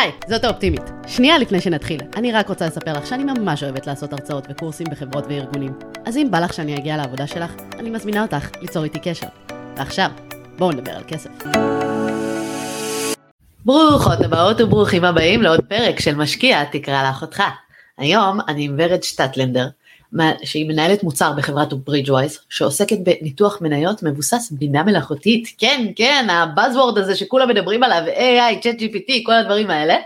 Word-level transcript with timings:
היי, 0.00 0.12
זאת 0.28 0.44
האופטימית. 0.44 0.82
שנייה 1.06 1.38
לפני 1.38 1.60
שנתחיל, 1.60 2.00
אני 2.16 2.32
רק 2.32 2.48
רוצה 2.48 2.66
לספר 2.66 2.92
לך 2.92 3.06
שאני 3.06 3.24
ממש 3.24 3.62
אוהבת 3.62 3.86
לעשות 3.86 4.12
הרצאות 4.12 4.46
וקורסים 4.50 4.86
בחברות 4.90 5.24
וארגונים. 5.28 5.72
אז 6.04 6.16
אם 6.16 6.28
בא 6.30 6.38
לך 6.40 6.52
שאני 6.52 6.76
אגיע 6.76 6.96
לעבודה 6.96 7.26
שלך, 7.26 7.52
אני 7.78 7.90
מזמינה 7.90 8.22
אותך 8.22 8.48
ליצור 8.60 8.84
איתי 8.84 8.98
קשר. 8.98 9.26
ועכשיו, 9.76 10.10
בואו 10.58 10.72
נדבר 10.72 10.92
על 10.92 11.02
כסף. 11.08 11.30
ברוכות 13.64 14.20
הבאות 14.20 14.60
וברוכים 14.60 15.04
הבאים 15.04 15.42
לעוד 15.42 15.60
פרק 15.68 16.00
של 16.00 16.14
משקיע 16.14 16.64
תקרא 16.64 17.02
לאחותך. 17.02 17.42
היום 17.98 18.40
אני 18.48 18.64
עם 18.64 18.76
ורד 18.78 19.02
שטטלנדר, 19.02 19.68
שהיא 20.44 20.68
מנהלת 20.68 21.02
מוצר 21.02 21.32
בחברת 21.32 21.72
ברידג'ווייז, 21.72 22.38
שעוסקת 22.48 22.98
בניתוח 22.98 23.58
מניות 23.60 24.02
מבוסס 24.02 24.50
בינה 24.50 24.82
מלאכותית, 24.82 25.48
כן, 25.58 25.86
כן, 25.96 26.26
הבאזוורד 26.30 26.98
הזה 26.98 27.16
שכולם 27.16 27.48
מדברים 27.48 27.82
עליו, 27.82 28.02
AI, 28.16 28.64
ChatGPT, 28.64 29.12
כל 29.24 29.32
הדברים 29.32 29.70
האלה. 29.70 29.96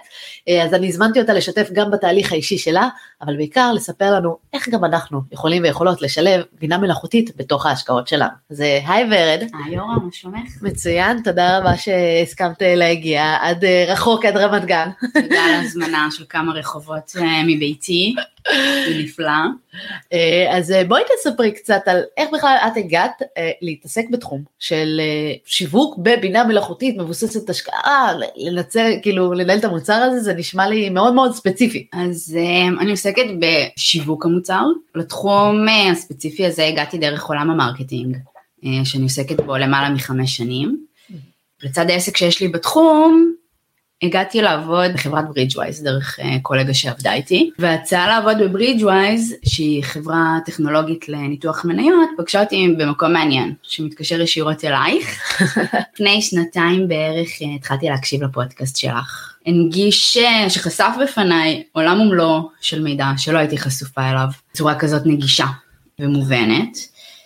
אה, 0.48 0.65
אז 0.65 0.75
אני 0.75 0.89
הזמנתי 0.89 1.21
אותה 1.21 1.33
לשתף 1.33 1.69
גם 1.73 1.91
בתהליך 1.91 2.33
האישי 2.33 2.59
שלה, 2.59 2.89
אבל 3.23 3.37
בעיקר 3.37 3.73
לספר 3.73 4.12
לנו 4.12 4.37
איך 4.53 4.69
גם 4.69 4.85
אנחנו 4.85 5.21
יכולים 5.33 5.62
ויכולות 5.62 6.03
לשלב 6.03 6.45
בינה 6.61 6.79
מלאכותית 6.79 7.31
בתוך 7.37 7.67
ההשקעות 7.67 8.09
שלנו. 8.09 8.33
אז 8.51 8.61
אה, 8.61 8.81
היי 8.89 9.05
ורד. 9.05 9.43
היי 9.65 9.79
אורה, 9.79 9.95
מה 9.95 10.09
שלומך? 10.12 10.62
מצוין, 10.62 11.23
תודה 11.25 11.59
רבה 11.59 11.77
שהסכמת 11.77 12.62
להגיע 12.62 13.37
עד 13.41 13.65
אה, 13.65 13.84
רחוק, 13.89 14.25
עד 14.25 14.37
רמת 14.37 14.65
גן. 14.65 14.89
תודה 15.15 15.45
על 15.45 15.55
ההזמנה 15.55 16.09
של 16.11 16.25
כמה 16.29 16.53
רחובות 16.53 17.12
מביתי. 17.47 18.15
זה 18.89 18.98
נפלא. 18.98 19.30
אז 20.51 20.75
בואי 20.89 21.03
תספרי 21.16 21.53
קצת 21.53 21.80
על 21.87 22.01
איך 22.16 22.29
בכלל 22.33 22.57
את 22.67 22.77
הגעת 22.77 23.23
להתעסק 23.62 24.05
בתחום 24.11 24.43
של 24.59 25.01
שיווק 25.45 25.98
בבינה 25.98 26.45
מלאכותית 26.45 26.97
מבוססת 26.97 27.51
השקעה, 27.51 28.12
לנצל, 28.37 28.93
כאילו 29.03 29.33
לנהל 29.33 29.59
את 29.59 29.65
המוצר 29.65 29.95
הזה, 29.95 30.20
זה 30.20 30.34
נשמע 30.34 30.69
לי 30.69 30.91
מאוד 30.91 31.15
מאוד 31.15 31.34
ספציפי. 31.34 31.87
אז 31.93 32.39
אני 32.81 32.91
עוסקת 32.91 33.25
בשיווק 33.41 34.25
המוצר, 34.25 34.62
לתחום 34.95 35.67
הספציפי 35.92 36.47
הזה 36.47 36.67
הגעתי 36.67 36.98
דרך 36.98 37.25
עולם 37.25 37.50
ה 37.50 37.56
marketing, 37.56 38.17
שאני 38.84 39.03
עוסקת 39.03 39.41
בו 39.41 39.56
למעלה 39.56 39.91
מחמש 39.91 40.37
שנים. 40.37 40.84
לצד 41.62 41.91
העסק 41.91 42.17
שיש 42.17 42.41
לי 42.41 42.48
בתחום, 42.48 43.34
הגעתי 44.05 44.42
לעבוד 44.42 44.92
בחברת 44.94 45.24
Bridgewise 45.28 45.83
דרך 45.83 46.19
uh, 46.19 46.22
קולגה 46.42 46.74
שעבדה 46.74 47.12
איתי, 47.12 47.50
וההצעה 47.58 48.08
לעבוד 48.08 48.36
ב 48.41 48.48
Bridgewise, 48.48 49.34
שהיא 49.44 49.84
חברה 49.84 50.38
טכנולוגית 50.47 51.08
לניתוח 51.08 51.64
מניות, 51.64 52.08
פגשה 52.16 52.42
אותי 52.42 52.75
במקום 52.78 53.12
מעניין, 53.12 53.55
שמתקשר 53.62 54.20
ישירות 54.20 54.64
אלייך. 54.64 55.41
לפני 55.94 56.22
שנתיים 56.22 56.88
בערך 56.88 57.28
uh, 57.28 57.44
התחלתי 57.56 57.86
להקשיב 57.86 58.22
לפודקאסט 58.22 58.77
שלך. 58.77 59.34
הנגיש, 59.47 60.16
אה, 60.16 60.50
שחשף 60.50 60.91
בפניי 61.02 61.62
עולם 61.72 62.00
ומלואו 62.00 62.50
של 62.60 62.82
מידע 62.82 63.06
שלא 63.16 63.38
הייתי 63.38 63.58
חשופה 63.58 64.10
אליו 64.10 64.27
בצורה 64.52 64.75
כזאת 64.75 65.02
נגישה 65.06 65.47
ומובנת. 65.98 66.78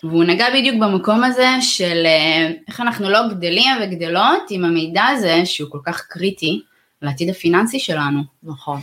והוא 0.04 0.24
נגע 0.24 0.46
בדיוק 0.54 0.76
במקום 0.80 1.24
הזה 1.24 1.48
של 1.60 2.02
אה, 2.06 2.50
איך 2.68 2.80
אנחנו 2.80 3.10
לא 3.10 3.28
גדלים 3.28 3.76
וגדלות 3.82 4.42
עם 4.50 4.64
המידע 4.64 5.04
הזה 5.04 5.46
שהוא 5.46 5.70
כל 5.70 5.78
כך 5.86 6.06
קריטי 6.08 6.60
לעתיד 7.02 7.30
הפיננסי 7.30 7.78
שלנו. 7.78 8.20
נכון. 8.42 8.80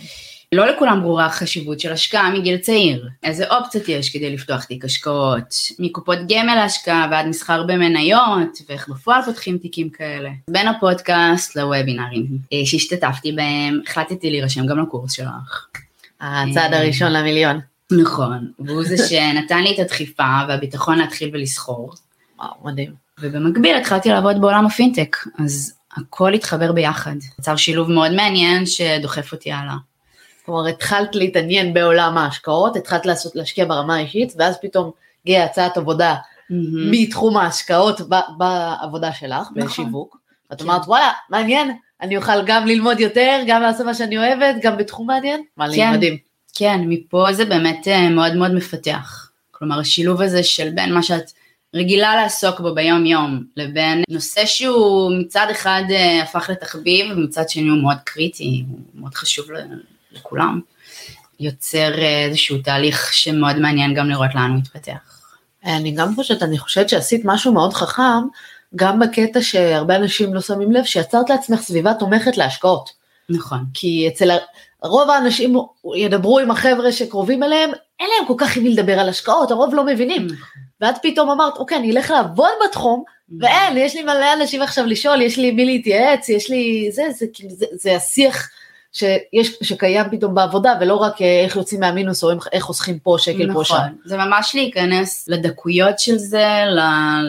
לא 0.51 0.65
לכולם 0.65 1.01
ברורה 1.01 1.25
החשיבות 1.25 1.79
של 1.79 1.91
השקעה 1.91 2.31
מגיל 2.33 2.57
צעיר. 2.57 3.09
איזה 3.23 3.45
אופציות 3.47 3.89
יש 3.89 4.09
כדי 4.09 4.33
לפתוח 4.33 4.63
תיק 4.63 4.85
השקעות, 4.85 5.55
מקופות 5.79 6.19
גמל 6.29 6.55
להשקעה 6.55 7.07
ועד 7.11 7.27
מסחר 7.27 7.63
במניות, 7.63 8.57
ואיך 8.69 8.89
בפועל 8.89 9.21
פותחים 9.21 9.57
תיקים 9.57 9.89
כאלה. 9.89 10.29
בין 10.49 10.67
הפודקאסט 10.67 11.55
לוובינארים 11.55 12.27
אה, 12.53 12.61
שהשתתפתי 12.65 13.31
בהם, 13.31 13.81
החלטתי 13.87 14.29
להירשם 14.29 14.65
גם 14.65 14.79
לקורס 14.79 15.11
שלך. 15.11 15.67
הצעד 16.21 16.73
אה, 16.73 16.79
הראשון 16.79 17.13
למיליון. 17.13 17.59
נכון, 17.91 18.51
והוא 18.59 18.83
זה 18.83 19.07
שנתן 19.09 19.63
לי 19.63 19.73
את 19.73 19.79
הדחיפה 19.79 20.39
והביטחון 20.47 20.97
להתחיל 20.97 21.29
ולסחור. 21.33 21.93
וואו, 22.39 22.53
מדהים. 22.63 22.91
ובמקביל 23.21 23.77
התחלתי 23.77 24.09
לעבוד 24.09 24.41
בעולם 24.41 24.65
הפינטק, 24.65 25.17
אז 25.39 25.74
הכל 25.97 26.33
התחבר 26.33 26.71
ביחד. 26.71 27.15
יצר 27.39 27.55
שילוב 27.55 27.91
מאוד 27.91 28.11
מעניין 28.11 28.65
שדוחף 28.65 29.31
אותי 29.31 29.51
הלאה. 29.51 29.75
כלומר, 30.45 30.67
התחלת 30.67 31.15
להתעניין 31.15 31.73
בעולם 31.73 32.17
ההשקעות, 32.17 32.75
התחלת 32.75 33.05
לעשות, 33.05 33.35
להשקיע 33.35 33.65
ברמה 33.65 33.95
האישית, 33.95 34.33
ואז 34.37 34.55
פתאום 34.61 34.91
הגיעה 35.25 35.45
הצעת 35.45 35.77
עבודה 35.77 36.15
mm-hmm. 36.15 36.53
מתחום 36.91 37.37
ההשקעות 37.37 38.01
ב, 38.01 38.15
בעבודה 38.37 39.13
שלך, 39.13 39.47
נכון. 39.55 39.65
בשיווק. 39.65 40.17
ואת 40.51 40.61
כן. 40.61 40.69
אמרת, 40.69 40.81
וואלה, 40.87 41.11
מעניין, 41.29 41.71
אני 42.01 42.17
אוכל 42.17 42.45
גם 42.45 42.67
ללמוד 42.67 42.99
יותר, 42.99 43.43
גם 43.47 43.61
לעשות 43.61 43.85
מה 43.85 43.93
שאני 43.93 44.17
אוהבת, 44.17 44.55
גם 44.61 44.77
בתחום 44.77 45.07
מעניין. 45.07 45.43
כן, 45.75 45.93
מדהים. 45.93 46.17
כן, 46.55 46.81
מפה 46.85 47.27
זה 47.31 47.45
באמת 47.45 47.87
אה, 47.87 48.09
מאוד 48.09 48.35
מאוד 48.35 48.53
מפתח. 48.53 49.29
כלומר, 49.51 49.79
השילוב 49.79 50.21
הזה 50.21 50.43
של 50.43 50.69
בין 50.69 50.93
מה 50.93 51.03
שאת 51.03 51.31
רגילה 51.75 52.15
לעסוק 52.15 52.59
בו 52.59 52.75
ביום 52.75 53.05
יום, 53.05 53.43
לבין 53.57 54.03
נושא 54.09 54.45
שהוא 54.45 55.11
מצד 55.19 55.47
אחד 55.51 55.83
אה, 55.89 56.23
הפך 56.23 56.49
לתחביב, 56.49 57.11
ומצד 57.11 57.49
שני 57.49 57.69
הוא 57.69 57.81
מאוד 57.81 57.97
קריטי, 58.03 58.65
הוא 58.69 58.79
מאוד 58.93 59.15
חשוב 59.15 59.45
לכולם, 60.11 60.59
יוצר 61.39 61.93
אה, 61.97 62.25
איזשהו 62.25 62.57
תהליך 62.57 63.13
שמאוד 63.13 63.59
מעניין 63.59 63.93
גם 63.93 64.09
לראות 64.09 64.35
לאן 64.35 64.49
הוא 64.51 64.57
מתפתח. 64.57 65.21
אני 65.65 65.91
גם 65.91 66.15
חושבת, 66.15 66.43
אני 66.43 66.57
חושבת 66.57 66.89
שעשית 66.89 67.21
משהו 67.25 67.53
מאוד 67.53 67.73
חכם, 67.73 68.23
גם 68.75 68.99
בקטע 68.99 69.41
שהרבה 69.41 69.95
אנשים 69.95 70.33
לא 70.33 70.41
שמים 70.41 70.71
לב, 70.71 70.83
שיצרת 70.83 71.29
לעצמך 71.29 71.61
סביבה 71.61 71.93
תומכת 71.93 72.37
להשקעות. 72.37 72.89
נכון. 73.29 73.59
כי 73.73 74.07
אצל 74.07 74.29
רוב 74.83 75.09
האנשים 75.09 75.55
ידברו 75.95 76.39
עם 76.39 76.51
החבר'ה 76.51 76.91
שקרובים 76.91 77.43
אליהם, 77.43 77.71
אין 77.99 78.07
להם 78.17 78.27
כל 78.27 78.33
כך 78.37 78.57
עם 78.57 78.63
מי 78.63 78.69
לדבר 78.69 78.99
על 78.99 79.09
השקעות, 79.09 79.51
הרוב 79.51 79.75
לא 79.75 79.85
מבינים. 79.85 80.25
נכון. 80.25 80.64
ואת 80.81 80.95
פתאום 81.01 81.29
אמרת, 81.29 81.57
אוקיי, 81.57 81.77
אני 81.77 81.91
אלך 81.91 82.11
לעבוד 82.11 82.49
בתחום, 82.65 83.03
נכון. 83.29 83.51
ואין, 83.51 83.77
יש 83.77 83.95
לי 83.95 84.03
מלא 84.03 84.33
אנשים 84.33 84.61
עכשיו 84.61 84.85
לשאול, 84.85 85.21
יש 85.21 85.37
לי 85.37 85.51
מי 85.51 85.65
להתייעץ, 85.65 86.29
יש 86.29 86.49
לי, 86.49 86.89
זה, 86.91 87.03
זה, 87.11 87.25
זה, 87.37 87.47
זה, 87.49 87.65
זה 87.71 87.95
השיח 87.95 88.49
שיש, 88.95 89.57
שקיים 89.61 90.05
פתאום 90.11 90.35
בעבודה, 90.35 90.73
ולא 90.81 90.95
רק 90.95 91.21
אה, 91.21 91.41
איך 91.43 91.55
יוצאים 91.55 91.79
מהמינוס 91.81 92.23
או 92.23 92.31
איך 92.51 92.63
חוסכים 92.63 92.99
פה 92.99 93.15
שקל 93.19 93.45
נכון, 93.45 93.53
פה 93.53 93.63
שם. 93.63 93.75
נכון, 93.75 93.95
זה 94.05 94.17
ממש 94.17 94.51
להיכנס 94.55 95.25
לדקויות 95.27 95.99
של 95.99 96.17
זה, 96.17 96.47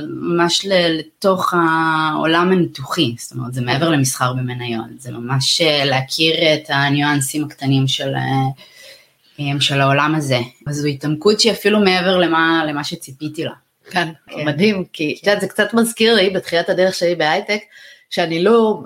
ממש 0.09 0.67
לתוך 0.69 1.55
העולם 1.55 2.53
הניתוחי, 2.53 3.15
זאת 3.19 3.33
אומרת 3.33 3.55
זה 3.55 3.61
מעבר 3.61 3.89
למסחר 3.89 4.33
במניות, 4.33 4.87
זה 4.99 5.13
ממש 5.13 5.61
אה, 5.61 5.85
להכיר 5.85 6.35
את 6.35 6.65
הניואנסים 6.69 7.45
הקטנים 7.45 7.89
של, 7.89 8.15
אה, 8.15 8.49
של 9.61 9.81
העולם 9.81 10.15
הזה. 10.15 10.39
אז 10.67 10.77
זו 10.77 10.89
התעמקות 10.89 11.41
שהיא 11.41 11.53
אפילו 11.53 11.81
מעבר 11.81 12.17
למה, 12.17 12.65
למה 12.69 12.85
שציפיתי 12.85 13.45
לה. 13.45 13.53
כן, 13.91 14.09
כן. 14.27 14.47
מדהים, 14.47 14.85
כי 14.93 15.17
את 15.21 15.27
יודעת, 15.27 15.41
זה 15.41 15.49
קצת 15.49 15.75
מזכיר 15.75 16.15
לי 16.15 16.31
בתחילת 16.31 16.69
הדרך 16.69 16.95
שלי 16.95 17.15
בהייטק, 17.15 17.61
שאני 18.11 18.43
לא, 18.43 18.81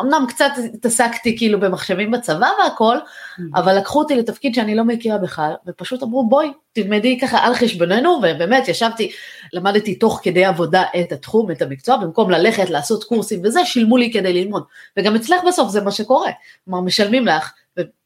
אמנם 0.00 0.26
קצת 0.28 0.50
התעסקתי 0.74 1.38
כאילו 1.38 1.60
במחשבים 1.60 2.10
בצבא 2.10 2.48
והכל, 2.62 2.96
mm-hmm. 2.98 3.42
אבל 3.54 3.78
לקחו 3.78 3.98
אותי 3.98 4.16
לתפקיד 4.16 4.54
שאני 4.54 4.74
לא 4.74 4.84
מכירה 4.84 5.18
בכלל, 5.18 5.52
ופשוט 5.66 6.02
אמרו 6.02 6.28
בואי 6.28 6.52
תלמדי 6.72 7.20
ככה 7.20 7.38
על 7.38 7.54
חשבוננו, 7.54 8.10
ובאמת 8.10 8.68
ישבתי, 8.68 9.12
למדתי 9.52 9.94
תוך 9.94 10.20
כדי 10.22 10.44
עבודה 10.44 10.84
את 11.00 11.12
התחום, 11.12 11.50
את 11.50 11.62
המקצוע, 11.62 11.96
במקום 11.96 12.30
ללכת 12.30 12.70
לעשות 12.70 13.04
קורסים 13.04 13.40
וזה, 13.44 13.64
שילמו 13.64 13.96
לי 13.96 14.12
כדי 14.12 14.32
ללמוד. 14.32 14.62
וגם 14.96 15.14
אצלך 15.16 15.40
בסוף 15.48 15.70
זה 15.70 15.80
מה 15.80 15.90
שקורה, 15.90 16.30
כלומר 16.64 16.80
משלמים 16.80 17.26
לך, 17.26 17.52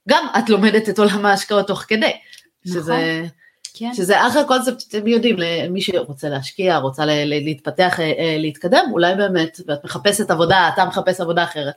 וגם 0.07 0.27
את 0.39 0.49
לומדת 0.49 0.89
את 0.89 0.99
עולם 0.99 1.27
ההשקעות 1.27 1.67
תוך 1.67 1.85
כדי. 1.89 2.13
נכון. 2.67 2.81
שזה... 2.83 3.27
כן. 3.79 3.95
שזה 3.95 4.27
אחלה 4.27 4.45
קונספט, 4.45 4.83
אתם 4.89 5.07
יודעים, 5.07 5.37
למי 5.39 5.81
שרוצה 5.81 6.29
להשקיע, 6.29 6.77
רוצה 6.77 7.05
להתפתח, 7.07 8.01
אה, 8.01 8.05
אה, 8.05 8.37
להתקדם, 8.39 8.85
אולי 8.93 9.15
באמת, 9.15 9.61
ואת 9.67 9.85
מחפשת 9.85 10.31
עבודה, 10.31 10.71
אתה 10.75 10.85
מחפש 10.85 11.21
עבודה 11.21 11.45
אחרת, 11.45 11.75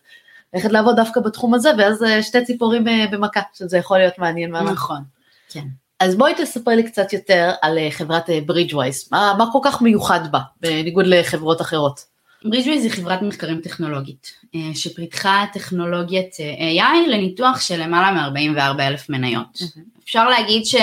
ללכת 0.53 0.71
לעבוד 0.71 0.95
דווקא 0.95 1.19
בתחום 1.19 1.53
הזה, 1.53 1.71
ואז 1.77 2.03
אה, 2.03 2.23
שתי 2.23 2.45
ציפורים 2.45 2.85
במכה, 3.11 3.39
שזה 3.53 3.77
יכול 3.77 3.97
להיות 3.97 4.17
מעניין 4.17 4.51
ממש. 4.51 4.71
נכון, 4.71 5.01
כן. 5.49 5.65
אז 5.99 6.15
בואי 6.15 6.33
תספרי 6.37 6.75
לי 6.75 6.83
קצת 6.83 7.13
יותר 7.13 7.51
על 7.61 7.77
חברת 7.89 8.29
Bridgewise, 8.45 9.11
מה, 9.11 9.35
מה 9.37 9.45
כל 9.51 9.59
כך 9.63 9.81
מיוחד 9.81 10.31
בה, 10.31 10.39
בניגוד 10.61 11.07
לחברות 11.07 11.61
אחרות? 11.61 12.05
Bridgewise 12.45 12.83
היא 12.83 12.91
חברת 12.91 13.21
מחקרים 13.21 13.61
טכנולוגית, 13.61 14.33
שפיתחה 14.73 15.45
טכנולוגיית 15.53 16.33
AI 16.33 17.09
לניתוח 17.09 17.61
של 17.61 17.83
למעלה 17.83 18.29
מ-44 18.29 18.81
אלף 18.81 19.09
מניות. 19.09 19.57
Mm-hmm. 19.57 20.03
אפשר 20.03 20.29
להגיד 20.29 20.65
ש... 20.65 20.75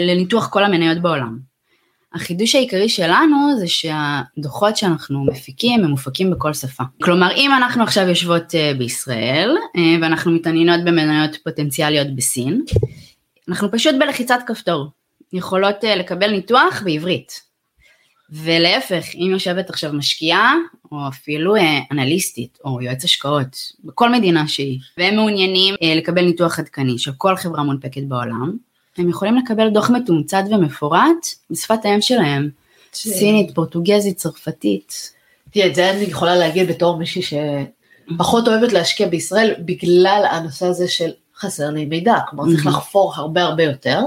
לניתוח 0.00 0.48
כל 0.48 0.64
המניות 0.64 0.98
בעולם. 0.98 1.38
החידוש 2.14 2.54
העיקרי 2.54 2.88
שלנו 2.88 3.36
זה 3.58 3.66
שהדוחות 3.68 4.76
שאנחנו 4.76 5.24
מפיקים 5.24 5.84
הם 5.84 5.90
מופקים 5.90 6.30
בכל 6.30 6.52
שפה. 6.52 6.84
כלומר 7.02 7.32
אם 7.36 7.50
אנחנו 7.56 7.82
עכשיו 7.82 8.08
יושבות 8.08 8.54
אה, 8.54 8.72
בישראל 8.78 9.56
אה, 9.76 9.82
ואנחנו 10.02 10.32
מתעניינות 10.32 10.84
במניות 10.84 11.36
פוטנציאליות 11.44 12.16
בסין, 12.16 12.64
אנחנו 13.48 13.70
פשוט 13.70 13.94
בלחיצת 13.98 14.38
כפתור 14.46 14.86
יכולות 15.32 15.84
אה, 15.84 15.96
לקבל 15.96 16.30
ניתוח 16.30 16.82
בעברית. 16.84 17.40
ולהפך, 18.30 19.04
אם 19.14 19.28
יושבת 19.30 19.70
עכשיו 19.70 19.92
משקיעה, 19.92 20.54
או 20.92 21.08
אפילו 21.08 21.56
אה, 21.56 21.78
אנליסטית, 21.92 22.58
או 22.64 22.82
יועץ 22.82 23.04
השקעות, 23.04 23.56
בכל 23.84 24.12
מדינה 24.12 24.48
שהיא, 24.48 24.78
והם 24.98 25.14
מעוניינים 25.14 25.74
אה, 25.82 25.94
לקבל 25.94 26.24
ניתוח 26.24 26.58
עדכני 26.58 26.98
של 26.98 27.12
כל 27.18 27.36
חברה 27.36 27.62
מונפקת 27.62 28.02
בעולם, 28.02 28.56
הם 28.98 29.08
יכולים 29.08 29.36
לקבל 29.36 29.70
דוח 29.70 29.90
מתומצת 29.90 30.42
ומפורט 30.50 31.26
בשפת 31.50 31.84
האם 31.84 32.00
שלהם, 32.00 32.50
ש... 32.92 33.08
סינית, 33.08 33.54
פורטוגזית, 33.54 34.16
צרפתית. 34.16 35.12
תראה, 35.50 35.66
את 35.66 35.74
זה 35.74 35.90
אני 35.90 36.02
יכולה 36.02 36.36
להגיד 36.36 36.68
בתור 36.68 36.96
מישהי 36.96 37.22
שפחות 37.22 38.48
אוהבת 38.48 38.72
להשקיע 38.72 39.08
בישראל, 39.08 39.54
בגלל 39.58 40.24
הנושא 40.30 40.66
הזה 40.66 40.88
של 40.88 41.10
חסר 41.36 41.70
לי 41.70 41.84
מידע, 41.84 42.14
כלומר 42.28 42.44
צריך 42.52 42.66
לחפור 42.66 43.12
הרבה 43.16 43.42
הרבה 43.42 43.62
יותר. 43.62 44.00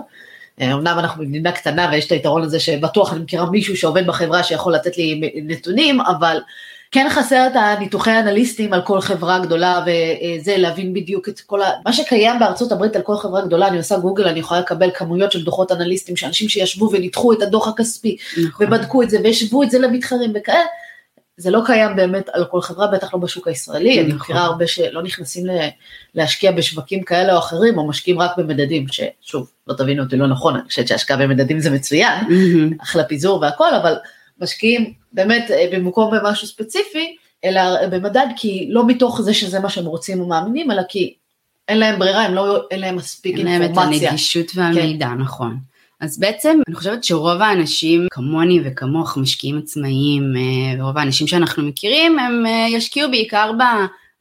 אה, 0.62 0.74
אמנם 0.74 1.00
אנחנו 1.00 1.24
מדינה 1.24 1.52
קטנה 1.52 1.90
ויש 1.92 2.06
את 2.06 2.12
היתרון 2.12 2.44
הזה 2.44 2.60
שבטוח 2.60 3.14
אני 3.14 3.20
מכירה 3.20 3.50
מישהו 3.50 3.78
שעובד 3.78 4.08
בחברה 4.08 4.44
שיכול 4.44 4.74
לתת 4.74 4.98
לי 4.98 5.32
נתונים, 5.44 6.02
אבל 6.02 6.40
כן 6.92 7.08
חסר 7.10 7.48
את 7.48 7.52
הניתוחי 7.56 8.12
האנליסטים 8.12 8.74
על 8.74 8.82
כל 8.82 9.02
חברה 9.02 9.40
גדולה 9.40 9.86
וזה 9.86 10.58
להבין 10.58 10.94
בדיוק 10.94 11.30
את 11.30 11.40
כל 11.40 11.62
ה... 11.62 11.70
מה 11.86 11.94
שקיים 11.94 12.40
בארצות 12.40 12.72
הברית 12.72 12.96
על 12.96 13.02
כל 13.02 13.16
חברה 13.16 13.42
גדולה, 13.42 13.68
אני 13.68 13.78
עושה 13.78 13.98
גוגל, 13.98 14.28
אני 14.28 14.40
יכולה 14.40 14.60
לקבל 14.60 14.90
כמויות 14.94 15.32
של 15.32 15.44
דוחות 15.44 15.72
אנליסטים, 15.72 16.16
שאנשים 16.16 16.50
שישבו 16.50 16.90
וניתחו 16.92 17.34
את 17.34 17.42
הדוח 17.42 17.68
הכספי, 17.68 18.18
נכון. 18.48 18.68
ובדקו 18.68 19.04
את 19.04 19.10
זה 19.10 19.18
והשוו 19.24 19.64
את 19.64 19.72
זה 19.72 19.80
למתחרים 19.80 20.34
וכאלה. 20.36 20.66
זה 21.38 21.52
לא 21.52 21.62
קיים 21.66 21.96
באמת 21.96 22.30
על 22.34 22.46
כל 22.46 22.62
חברה, 22.62 22.88
בטח 22.88 23.14
לא 23.14 23.20
בשוק 23.20 23.48
הישראלי, 23.48 23.96
נכון. 23.96 24.06
אני 24.06 24.14
מכירה 24.14 24.42
הרבה 24.42 24.68
שלא 24.68 25.04
נכנסים 25.04 25.46
להשקיע 26.16 26.52
בשווקים 26.52 27.04
כאלה 27.04 27.34
או 27.34 27.40
אחרים, 27.40 27.78
או 27.78 27.88
משקיעים 27.88 28.20
רק 28.20 28.32
במדדים, 28.38 28.86
ששוב, 28.88 29.52
לא 29.68 29.74
תבינו 29.74 30.04
אותי 30.04 30.18
לא 30.18 30.28
נכון, 30.28 30.56
אני 30.56 30.64
חושבת 30.68 30.88
שהשקעה 30.88 31.18
במדדים 31.18 31.60
זה 31.60 31.70
מצוין. 31.70 32.26
אחלה 32.82 33.04
פיזור 33.04 33.42
והכל, 33.42 33.74
אבל 33.82 33.96
משקיעים 34.42 34.94
באמת 35.14 35.52
אה, 35.52 35.66
במקום 35.74 36.18
במשהו 36.18 36.48
ספציפי, 36.48 37.16
אלא 37.46 37.88
במדד, 37.88 38.28
כי 38.38 38.68
לא 38.70 38.88
מתוך 38.88 39.22
זה 39.22 39.34
שזה 39.34 39.60
מה 39.60 39.70
שהם 39.70 39.86
רוצים 39.86 40.22
ומאמינים, 40.22 40.72
אלא 40.72 40.82
כי 40.90 41.14
אין 41.68 41.80
להם 41.80 42.00
ברירה, 42.00 42.24
הם 42.24 42.34
לא, 42.34 42.68
אין 42.72 42.80
להם 42.80 42.96
מספיק 42.96 43.38
אין 43.38 43.48
אינפורמציה. 43.48 43.84
אין 43.84 43.92
להם 43.92 44.04
את 44.04 44.10
הנגישות 44.10 44.52
והמידע, 44.56 45.08
כן. 45.08 45.14
נכון. 45.14 45.58
אז 46.00 46.20
בעצם 46.20 46.60
אני 46.68 46.76
חושבת 46.76 47.04
שרוב 47.04 47.42
האנשים 47.42 48.08
כמוני 48.12 48.60
וכמוך 48.66 49.18
משקיעים 49.18 49.58
עצמאיים, 49.58 50.34
אה, 50.38 50.84
ורוב 50.84 50.98
האנשים 50.98 51.28
שאנחנו 51.28 51.64
מכירים 51.64 52.20
הם 52.20 52.46
אה, 52.46 52.68
ישקיעו 52.70 53.12
בעיקר 53.12 53.52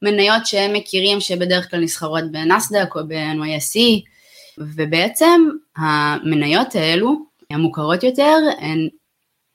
במניות 0.01 0.45
שהם 0.45 0.73
מכירים 0.73 1.21
שבדרך 1.21 1.69
כלל 1.69 1.79
נסחרות 1.79 2.23
בנסדק 2.31 2.95
או 2.95 3.07
ב-NYSE, 3.07 4.01
ובעצם 4.57 5.41
המניות 5.77 6.75
האלו 6.75 7.15
המוכרות 7.51 8.03
יותר 8.03 8.37
הן 8.59 8.87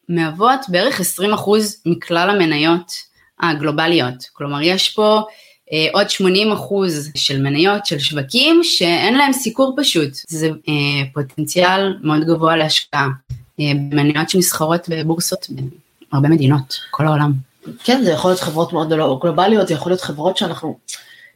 מהוות 0.09 0.61
בערך 0.69 1.01
20% 1.01 1.05
מכלל 1.87 2.31
המניות 2.31 2.93
הגלובליות, 3.41 4.25
כלומר 4.33 4.63
יש 4.63 4.89
פה 4.89 5.23
עוד 5.93 6.11
80 6.11 6.53
אחוז 6.53 7.11
של 7.15 7.43
מניות 7.43 7.87
של 7.87 7.99
שווקים 7.99 8.61
שאין 8.65 9.15
להם 9.15 9.33
סיקור 9.33 9.75
פשוט, 9.77 10.11
זה 10.29 10.49
אה, 10.49 10.73
פוטנציאל 11.15 11.99
מאוד 12.03 12.25
גבוה 12.25 12.57
להשקעה, 12.57 13.09
אה, 13.61 13.73
מניות 13.75 14.31
שנסחרות 14.31 14.89
בבורסות 14.89 15.47
בהרבה 16.13 16.29
מדינות, 16.29 16.79
כל 16.91 17.07
העולם. 17.07 17.33
כן, 17.85 18.03
זה 18.05 18.11
יכול 18.11 18.31
להיות 18.31 18.41
חברות 18.41 18.73
מאוד 18.73 18.93
גלובליות, 19.23 19.69
זה 19.69 19.75
יכול 19.75 19.93
להיות 19.93 20.01
חברות 20.01 20.37
שאנחנו 20.37 20.79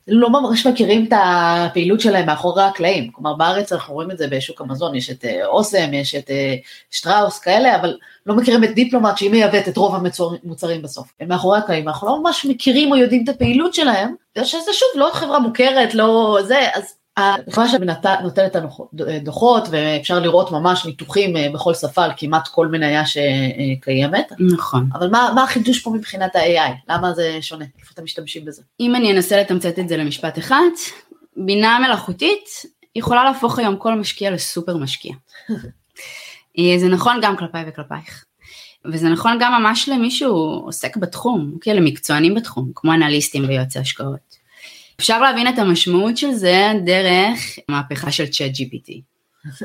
לא 0.08 0.30
ממש 0.30 0.66
מכירים 0.66 1.04
את 1.04 1.12
הפעילות 1.16 2.00
שלהם 2.00 2.26
מאחורי 2.26 2.62
הקלעים, 2.62 3.12
כלומר 3.12 3.34
בארץ 3.34 3.72
אנחנו 3.72 3.94
רואים 3.94 4.10
את 4.10 4.18
זה 4.18 4.26
בשוק 4.28 4.60
המזון, 4.60 4.94
יש 4.94 5.10
את 5.10 5.24
אה, 5.24 5.46
אוסם, 5.46 5.94
יש 5.94 6.14
את 6.14 6.30
אה, 6.30 6.54
שטראוס 6.90 7.38
כאלה, 7.38 7.76
אבל 7.76 7.98
לא 8.26 8.36
מכירים 8.36 8.64
את 8.64 8.74
דיפלומט 8.74 9.18
שהיא 9.18 9.30
מייבאת 9.30 9.68
את 9.68 9.76
רוב 9.76 9.94
המוצרים 9.94 10.82
בסוף. 10.82 11.12
הם 11.20 11.28
מאחורי 11.28 11.58
הקלעים, 11.58 11.88
אנחנו 11.88 12.06
לא 12.06 12.22
ממש 12.22 12.46
מכירים 12.48 12.92
או 12.92 12.96
יודעים 12.96 13.24
את 13.24 13.28
הפעילות 13.28 13.74
שלהם, 13.74 14.14
שזה 14.44 14.72
שוב 14.72 14.88
לא 14.94 15.10
חברה 15.12 15.38
מוכרת, 15.38 15.94
לא 15.94 16.38
זה, 16.42 16.58
אז 16.74 16.94
החברה 17.16 17.68
שנותנת 17.68 18.56
דוחות 19.22 19.68
ואפשר 19.70 20.20
לראות 20.20 20.52
ממש 20.52 20.86
ניתוחים 20.86 21.36
אה, 21.36 21.48
בכל 21.54 21.74
שפה 21.74 22.04
על 22.04 22.10
כמעט 22.16 22.48
כל 22.48 22.68
מניה 22.68 23.02
שקיימת. 23.06 24.32
נכון. 24.52 24.88
אבל 24.94 25.10
מה, 25.10 25.32
מה 25.34 25.42
החידוש 25.42 25.82
פה 25.82 25.90
מבחינת 25.90 26.36
ה-AI? 26.36 26.72
למה 26.88 27.12
זה 27.12 27.38
שונה? 27.40 27.64
איפה 27.78 27.90
אתם 27.94 28.04
משתמשים 28.04 28.44
בזה? 28.44 28.62
אם 28.80 28.96
אני 28.96 29.12
אנסה 29.12 29.40
לתמצת 29.40 29.78
את 29.78 29.88
זה 29.88 29.96
למשפט 29.96 30.38
אחד, 30.38 30.70
בינה 31.36 31.78
מלאכותית 31.78 32.48
יכולה 32.94 33.24
להפוך 33.24 33.58
היום 33.58 33.76
כל 33.76 33.94
משקיע 33.94 34.30
לסופר 34.30 34.76
משקיע. 34.76 35.12
אה, 36.58 36.78
זה 36.78 36.88
נכון 36.88 37.18
גם 37.22 37.36
כלפיי 37.36 37.64
וכלפייך. 37.68 38.24
וזה 38.92 39.08
נכון 39.08 39.36
גם 39.40 39.62
ממש 39.62 39.88
למי 39.88 40.10
שהוא 40.10 40.66
עוסק 40.66 40.96
בתחום, 40.96 41.50
אוקיי? 41.54 41.74
למקצוענים 41.74 42.34
בתחום, 42.34 42.70
כמו 42.74 42.92
אנליסטים 42.92 43.48
ויועצי 43.48 43.78
השקעות. 43.78 44.25
אפשר 45.00 45.20
להבין 45.20 45.48
את 45.48 45.58
המשמעות 45.58 46.16
של 46.16 46.32
זה 46.32 46.72
דרך 46.84 47.58
מהפכה 47.69 48.12
של 48.12 48.26
צ'אט 48.26 48.50
GPT, 48.50 48.93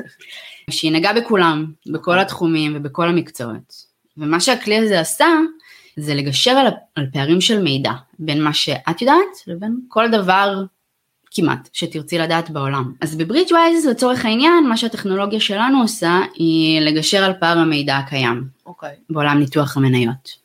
שהיא 0.70 0.92
נגעה 0.92 1.12
בכולם, 1.12 1.66
בכל 1.86 2.18
התחומים 2.18 2.72
ובכל 2.76 3.08
המקצועות. 3.08 3.92
ומה 4.16 4.40
שהכלי 4.40 4.78
הזה 4.78 5.00
עשה, 5.00 5.28
זה 5.96 6.14
לגשר 6.14 6.50
על, 6.50 6.66
על 6.94 7.06
פערים 7.12 7.40
של 7.40 7.62
מידע, 7.62 7.92
בין 8.18 8.42
מה 8.42 8.54
שאת 8.54 9.00
יודעת 9.02 9.36
לבין 9.46 9.76
כל 9.88 10.10
דבר 10.10 10.64
כמעט 11.34 11.68
שתרצי 11.72 12.18
לדעת 12.18 12.50
בעולם. 12.50 12.92
אז 13.00 13.16
בברידג'ווייז 13.16 13.86
לצורך 13.86 14.24
העניין, 14.24 14.66
מה 14.68 14.76
שהטכנולוגיה 14.76 15.40
שלנו 15.40 15.80
עושה, 15.82 16.20
היא 16.34 16.80
לגשר 16.80 17.24
על 17.24 17.32
פער 17.40 17.58
המידע 17.58 17.96
הקיים. 17.96 18.44
Okay. 18.44 18.66
אוקיי. 18.66 18.94
בעולם 19.10 19.38
ניתוח 19.38 19.76
המניות. 19.76 20.41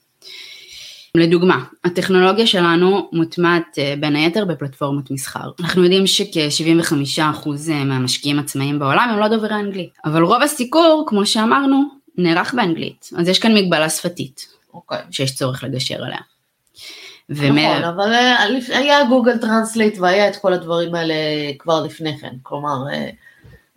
לדוגמה, 1.15 1.63
הטכנולוגיה 1.83 2.47
שלנו 2.47 3.09
מוטמעת 3.13 3.79
אה, 3.79 3.93
בין 3.99 4.15
היתר 4.15 4.45
בפלטפורמות 4.45 5.11
מסחר. 5.11 5.51
אנחנו 5.59 5.83
יודעים 5.83 6.07
שכ-75% 6.07 7.21
אה, 7.69 7.83
מהמשקיעים 7.83 8.39
עצמאיים 8.39 8.79
בעולם 8.79 9.09
הם 9.09 9.19
לא 9.19 9.27
דוברי 9.27 9.55
אנגלית, 9.55 9.97
אבל 10.05 10.23
רוב 10.23 10.41
הסיקור, 10.41 11.05
כמו 11.07 11.25
שאמרנו, 11.25 11.83
נערך 12.17 12.53
באנגלית, 12.53 13.09
אז 13.17 13.27
יש 13.27 13.39
כאן 13.39 13.57
מגבלה 13.57 13.89
שפתית, 13.89 14.47
okay. 14.47 14.73
אוקיי. 14.73 14.97
שיש 15.11 15.35
צורך 15.35 15.63
לגשר 15.63 16.03
עליה. 16.03 16.19
נכון, 17.29 17.83
אבל 17.83 18.13
אה, 18.13 18.45
היה 18.69 19.05
Google 19.05 19.37
Translate 19.37 19.97
והיה 19.99 20.27
את 20.27 20.35
כל 20.35 20.53
הדברים 20.53 20.95
האלה 20.95 21.13
כבר 21.59 21.85
לפני 21.85 22.17
כן, 22.17 22.33
כלומר 22.43 22.77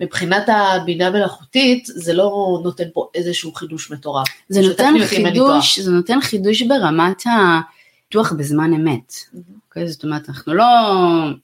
מבחינת 0.00 0.49
הבינה 0.49 1.11
מלאכותית, 1.11 1.85
זה 1.87 2.12
לא 2.12 2.61
נותן 2.62 2.85
פה 2.93 3.08
איזשהו 3.14 3.52
חידוש 3.55 3.91
מטורף. 3.91 4.26
זה 4.49 4.61
נותן 4.61 4.94
חידוש, 5.06 5.79
זה 5.79 5.91
נותן 5.91 6.20
חידוש 6.20 6.62
ברמת 6.62 7.23
הפיתוח 7.26 8.32
בזמן 8.32 8.73
אמת. 8.75 9.12
Mm-hmm. 9.12 9.37
Okay, 9.37 9.61
אוקיי? 9.69 9.88
זאת 9.88 10.05
אומרת, 10.05 10.29
אנחנו 10.29 10.55
לא 10.55 10.67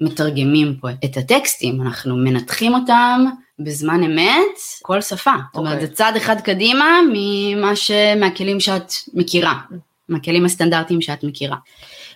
מתרגמים 0.00 0.76
פה 0.80 0.88
את 1.04 1.16
הטקסטים, 1.16 1.82
אנחנו 1.82 2.16
מנתחים 2.16 2.74
אותם 2.74 3.24
בזמן 3.58 4.02
אמת, 4.02 4.58
כל 4.82 5.00
שפה. 5.00 5.30
Okay. 5.30 5.34
זאת 5.52 5.56
אומרת, 5.56 5.74
אוקיי. 5.74 5.86
זה 5.86 5.92
צעד 5.94 6.16
אחד 6.16 6.40
קדימה 6.40 6.98
ממה 7.12 7.76
ש... 7.76 7.90
מהכלים 8.20 8.60
שאת 8.60 8.92
מכירה, 9.14 9.54
mm-hmm. 9.70 9.74
מהכלים 10.08 10.44
הסטנדרטיים 10.44 11.00
שאת 11.00 11.24
מכירה. 11.24 11.56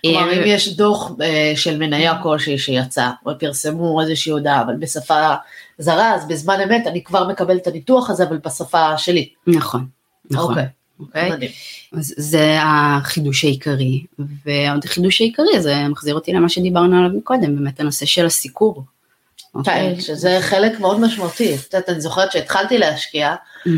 כלומר, 0.01 0.29
אה, 0.29 0.37
אם 0.37 0.43
יש 0.45 0.75
דוח 0.75 1.11
אה, 1.21 1.53
של 1.55 1.77
מניה 1.77 2.21
כלשהי 2.23 2.57
שיצא, 2.57 3.09
או 3.25 3.31
פרסמו 3.39 4.01
איזושהי 4.01 4.31
הודעה, 4.31 4.61
אבל 4.61 4.75
בשפה 4.79 5.33
זרה, 5.77 6.15
אז 6.15 6.27
בזמן 6.27 6.57
אמת 6.63 6.87
אני 6.87 7.03
כבר 7.03 7.27
מקבל 7.27 7.57
את 7.57 7.67
הניתוח 7.67 8.09
הזה, 8.09 8.23
אבל 8.23 8.37
בשפה 8.37 8.97
שלי. 8.97 9.29
נכון, 9.47 9.85
נכון. 10.31 10.49
אוקיי. 10.49 10.65
אוקיי? 10.99 11.31
Okay. 11.31 11.97
אז 11.97 12.13
זה 12.17 12.57
החידוש 12.61 13.43
העיקרי, 13.43 14.03
ועוד 14.45 14.85
חידוש 14.85 15.21
העיקרי 15.21 15.61
זה 15.61 15.87
מחזיר 15.87 16.15
אותי 16.15 16.33
למה 16.33 16.49
שדיברנו 16.49 16.97
עליו 16.97 17.21
קודם, 17.23 17.55
באמת 17.55 17.79
הנושא 17.79 18.05
של 18.05 18.25
הסיקור. 18.25 18.75
כן, 18.75 19.59
okay. 19.59 19.59
אוקיי? 19.59 19.95
okay, 19.97 20.01
שזה 20.01 20.37
חלק 20.41 20.79
מאוד 20.79 20.99
משמעותי. 20.99 21.55
את 21.55 21.73
יודעת, 21.73 21.89
אני 21.89 22.01
זוכרת 22.01 22.31
שהתחלתי 22.31 22.77
להשקיע, 22.77 23.35
mm-hmm. 23.35 23.69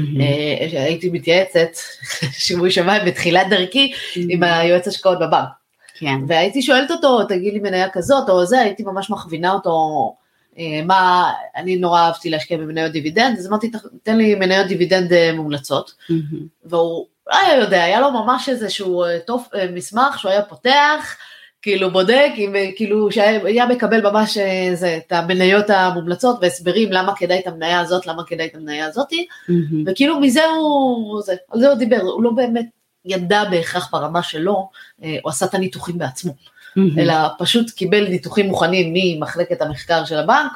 הייתי 0.71 1.09
מתייעצת, 1.09 1.69
שיווי 2.45 2.71
שמיים 2.71 3.05
בתחילת 3.05 3.49
דרכי, 3.49 3.93
mm-hmm. 3.93 4.19
עם 4.29 4.43
היועץ 4.43 4.87
השקעות 4.87 5.19
בבנק. 5.19 5.62
כן. 5.93 6.15
והייתי 6.27 6.61
שואלת 6.61 6.91
אותו, 6.91 7.23
תגיד 7.23 7.53
לי 7.53 7.59
מניה 7.59 7.89
כזאת 7.89 8.29
או 8.29 8.45
זה, 8.45 8.59
הייתי 8.59 8.83
ממש 8.83 9.09
מכווינה 9.09 9.51
אותו, 9.53 10.13
אה, 10.59 10.81
מה, 10.85 11.31
אני 11.55 11.75
נורא 11.75 12.01
אהבתי 12.01 12.29
להשקיע 12.29 12.57
במניות 12.57 12.91
דיבידנד, 12.91 13.37
אז 13.37 13.47
אמרתי, 13.47 13.71
תן 14.03 14.17
לי 14.17 14.35
מניות 14.35 14.67
דיבידנד 14.67 15.13
אה, 15.13 15.33
מומלצות, 15.33 15.91
mm-hmm. 16.09 16.35
והוא 16.65 17.05
לא 17.27 17.37
היה 17.37 17.59
יודע, 17.59 17.83
היה 17.83 17.99
לו 17.99 18.11
ממש 18.11 18.49
איזשהו 18.49 19.03
אה, 19.03 19.19
טוב, 19.19 19.47
מסמך 19.73 20.19
שהוא 20.19 20.31
היה 20.31 20.41
פותח, 20.41 21.15
כאילו 21.61 21.91
בודק, 21.91 22.31
עם, 22.35 22.55
כאילו 22.75 23.11
שהיה 23.11 23.65
מקבל 23.65 24.09
ממש 24.11 24.37
זה, 24.73 24.97
את 24.97 25.11
המניות 25.11 25.69
המומלצות 25.69 26.37
והסברים 26.41 26.91
למה 26.91 27.15
כדאי 27.15 27.39
את 27.39 27.47
המניה 27.47 27.79
הזאת, 27.79 28.07
למה 28.07 28.23
כדאי 28.23 28.45
את 28.45 28.55
המניה 28.55 28.85
הזאתי, 28.85 29.25
mm-hmm. 29.49 29.75
וכאילו 29.85 30.19
מזה 30.19 30.45
הוא, 30.45 31.21
זה, 31.21 31.35
על 31.51 31.59
זה 31.59 31.67
הוא 31.67 31.77
דיבר, 31.77 32.01
הוא 32.01 32.23
לא 32.23 32.31
באמת 32.31 32.65
ידע 33.05 33.43
בהכרח 33.51 33.89
ברמה 33.91 34.23
שלו, 34.23 34.69
אה, 35.03 35.17
הוא 35.23 35.29
עשה 35.29 35.45
את 35.45 35.53
הניתוחים 35.53 35.97
בעצמו, 35.97 36.31
mm-hmm. 36.31 36.99
אלא 36.99 37.13
פשוט 37.37 37.69
קיבל 37.69 38.07
ניתוחים 38.07 38.45
מוכנים 38.45 38.93
ממחלקת 38.93 39.61
המחקר 39.61 40.05
של 40.05 40.17
הבנק, 40.17 40.51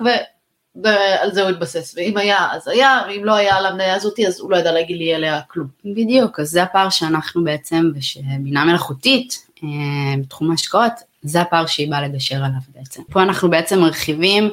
ועל 0.84 1.32
זה 1.32 1.42
הוא 1.42 1.50
התבסס, 1.50 1.94
ואם 1.98 2.18
היה 2.18 2.48
אז 2.52 2.68
היה, 2.68 3.02
ואם 3.08 3.26
לא 3.26 3.36
היה 3.36 3.56
על 3.56 3.66
המניה 3.66 3.96
הזאתי 3.96 4.28
אז 4.28 4.40
הוא 4.40 4.52
לא 4.52 4.58
ידע 4.58 4.72
להגיד 4.72 4.98
לי 4.98 5.14
עליה 5.14 5.42
כלום. 5.48 5.68
בדיוק, 5.86 6.40
אז 6.40 6.50
זה 6.50 6.64
הפער 6.64 6.90
שאנחנו 6.90 7.44
בעצם, 7.44 7.92
ושבינה 7.96 8.66
מלאכותית 8.66 9.48
אה, 9.64 9.70
בתחום 10.20 10.52
ההשקעות, 10.52 10.94
זה 11.24 11.42
הפער 11.42 11.66
שהיא 11.66 11.92
באה 11.92 12.02
לגשר 12.02 12.36
עליו 12.36 12.60
בעצם. 12.76 13.02
פה 13.12 13.24
אנחנו 13.24 13.50
בעצם 13.50 13.80
מרחיבים 13.80 14.50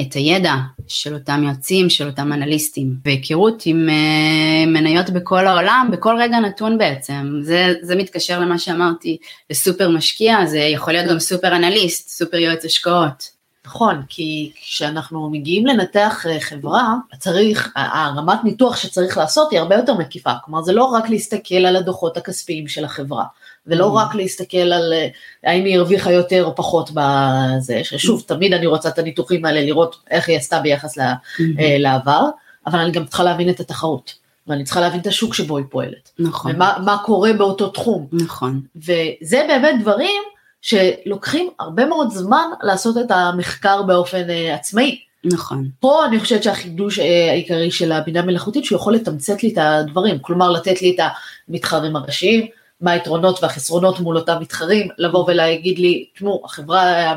את 0.00 0.12
הידע 0.12 0.54
של 0.88 1.14
אותם 1.14 1.42
יועצים, 1.44 1.90
של 1.90 2.06
אותם 2.06 2.32
אנליסטים, 2.32 2.94
והיכרות 3.04 3.62
עם 3.66 3.88
uh, 3.88 4.68
מניות 4.68 5.10
בכל 5.10 5.46
העולם, 5.46 5.88
בכל 5.92 6.16
רגע 6.20 6.38
נתון 6.38 6.78
בעצם. 6.78 7.40
זה, 7.42 7.74
זה 7.82 7.96
מתקשר 7.96 8.40
למה 8.40 8.58
שאמרתי, 8.58 9.16
לסופר 9.50 9.90
משקיע, 9.90 10.46
זה 10.46 10.58
יכול 10.58 10.92
להיות 10.92 11.10
גם 11.10 11.18
סופר 11.18 11.56
אנליסט, 11.56 12.08
סופר 12.08 12.36
יועץ 12.36 12.64
השקעות. 12.64 13.38
נכון, 13.68 14.02
כי 14.08 14.52
כשאנחנו 14.62 15.30
מגיעים 15.30 15.66
לנתח 15.66 16.26
אה, 16.28 16.40
חברה, 16.40 16.94
צריך, 17.18 17.72
הרמת 17.76 18.44
ניתוח 18.44 18.76
שצריך 18.76 19.18
לעשות 19.18 19.50
היא 19.50 19.60
הרבה 19.60 19.74
יותר 19.74 19.94
מקיפה, 19.94 20.30
כלומר 20.44 20.62
זה 20.62 20.72
לא 20.72 20.84
רק 20.84 21.10
להסתכל 21.10 21.54
על 21.54 21.76
הדוחות 21.76 22.16
הכספיים 22.16 22.68
של 22.68 22.84
החברה, 22.84 23.24
ולא 23.68 23.94
mm. 23.94 23.98
רק 23.98 24.14
להסתכל 24.14 24.56
על 24.56 24.92
אה, 24.92 25.08
האם 25.44 25.64
היא 25.64 25.76
הרוויחה 25.76 26.12
יותר 26.12 26.44
או 26.44 26.54
פחות 26.56 26.90
בזה, 26.94 27.80
ששוב, 27.84 28.24
תמיד 28.26 28.52
אני 28.52 28.66
רוצה 28.66 28.88
את 28.88 28.98
הניתוחים 28.98 29.44
האלה 29.44 29.60
לראות 29.60 29.96
איך 30.10 30.28
היא 30.28 30.36
עשתה 30.36 30.60
ביחס 30.60 30.98
mm-hmm. 30.98 31.42
לעבר, 31.78 32.24
אבל 32.66 32.78
אני 32.78 32.90
גם 32.90 33.04
צריכה 33.04 33.24
להבין 33.24 33.50
את 33.50 33.60
התחרות. 33.60 34.14
ואני 34.48 34.64
צריכה 34.64 34.80
להבין 34.80 35.00
את 35.00 35.06
השוק 35.06 35.34
שבו 35.34 35.56
היא 35.56 35.66
פועלת. 35.70 36.10
נכון. 36.18 36.52
ומה 36.54 36.96
קורה 37.04 37.32
באותו 37.32 37.68
תחום. 37.68 38.06
נכון. 38.12 38.60
וזה 38.76 39.44
באמת 39.48 39.74
דברים 39.80 40.22
שלוקחים 40.62 41.50
הרבה 41.60 41.86
מאוד 41.86 42.10
זמן 42.10 42.46
לעשות 42.62 42.98
את 42.98 43.10
המחקר 43.10 43.82
באופן 43.82 44.22
uh, 44.28 44.54
עצמאי. 44.54 44.98
נכון. 45.24 45.68
פה 45.80 46.04
אני 46.06 46.20
חושבת 46.20 46.42
שהחידוש 46.42 46.98
העיקרי 46.98 47.70
של 47.70 47.92
הבינה 47.92 48.22
מלאכותית 48.22 48.64
שהוא 48.64 48.76
יכול 48.76 48.94
לתמצת 48.94 49.42
לי 49.42 49.52
את 49.52 49.58
הדברים, 49.60 50.18
כלומר 50.18 50.50
לתת 50.50 50.82
לי 50.82 50.96
את 50.96 51.04
המתחרים 51.48 51.96
הראשיים, 51.96 52.46
מה 52.80 52.90
היתרונות 52.90 53.42
והחסרונות 53.42 54.00
מול 54.00 54.16
אותם 54.16 54.36
מתחרים, 54.40 54.88
לבוא 54.98 55.24
ולהגיד 55.26 55.78
לי, 55.78 56.08
תשמעו, 56.14 56.42
החברה, 56.44 57.14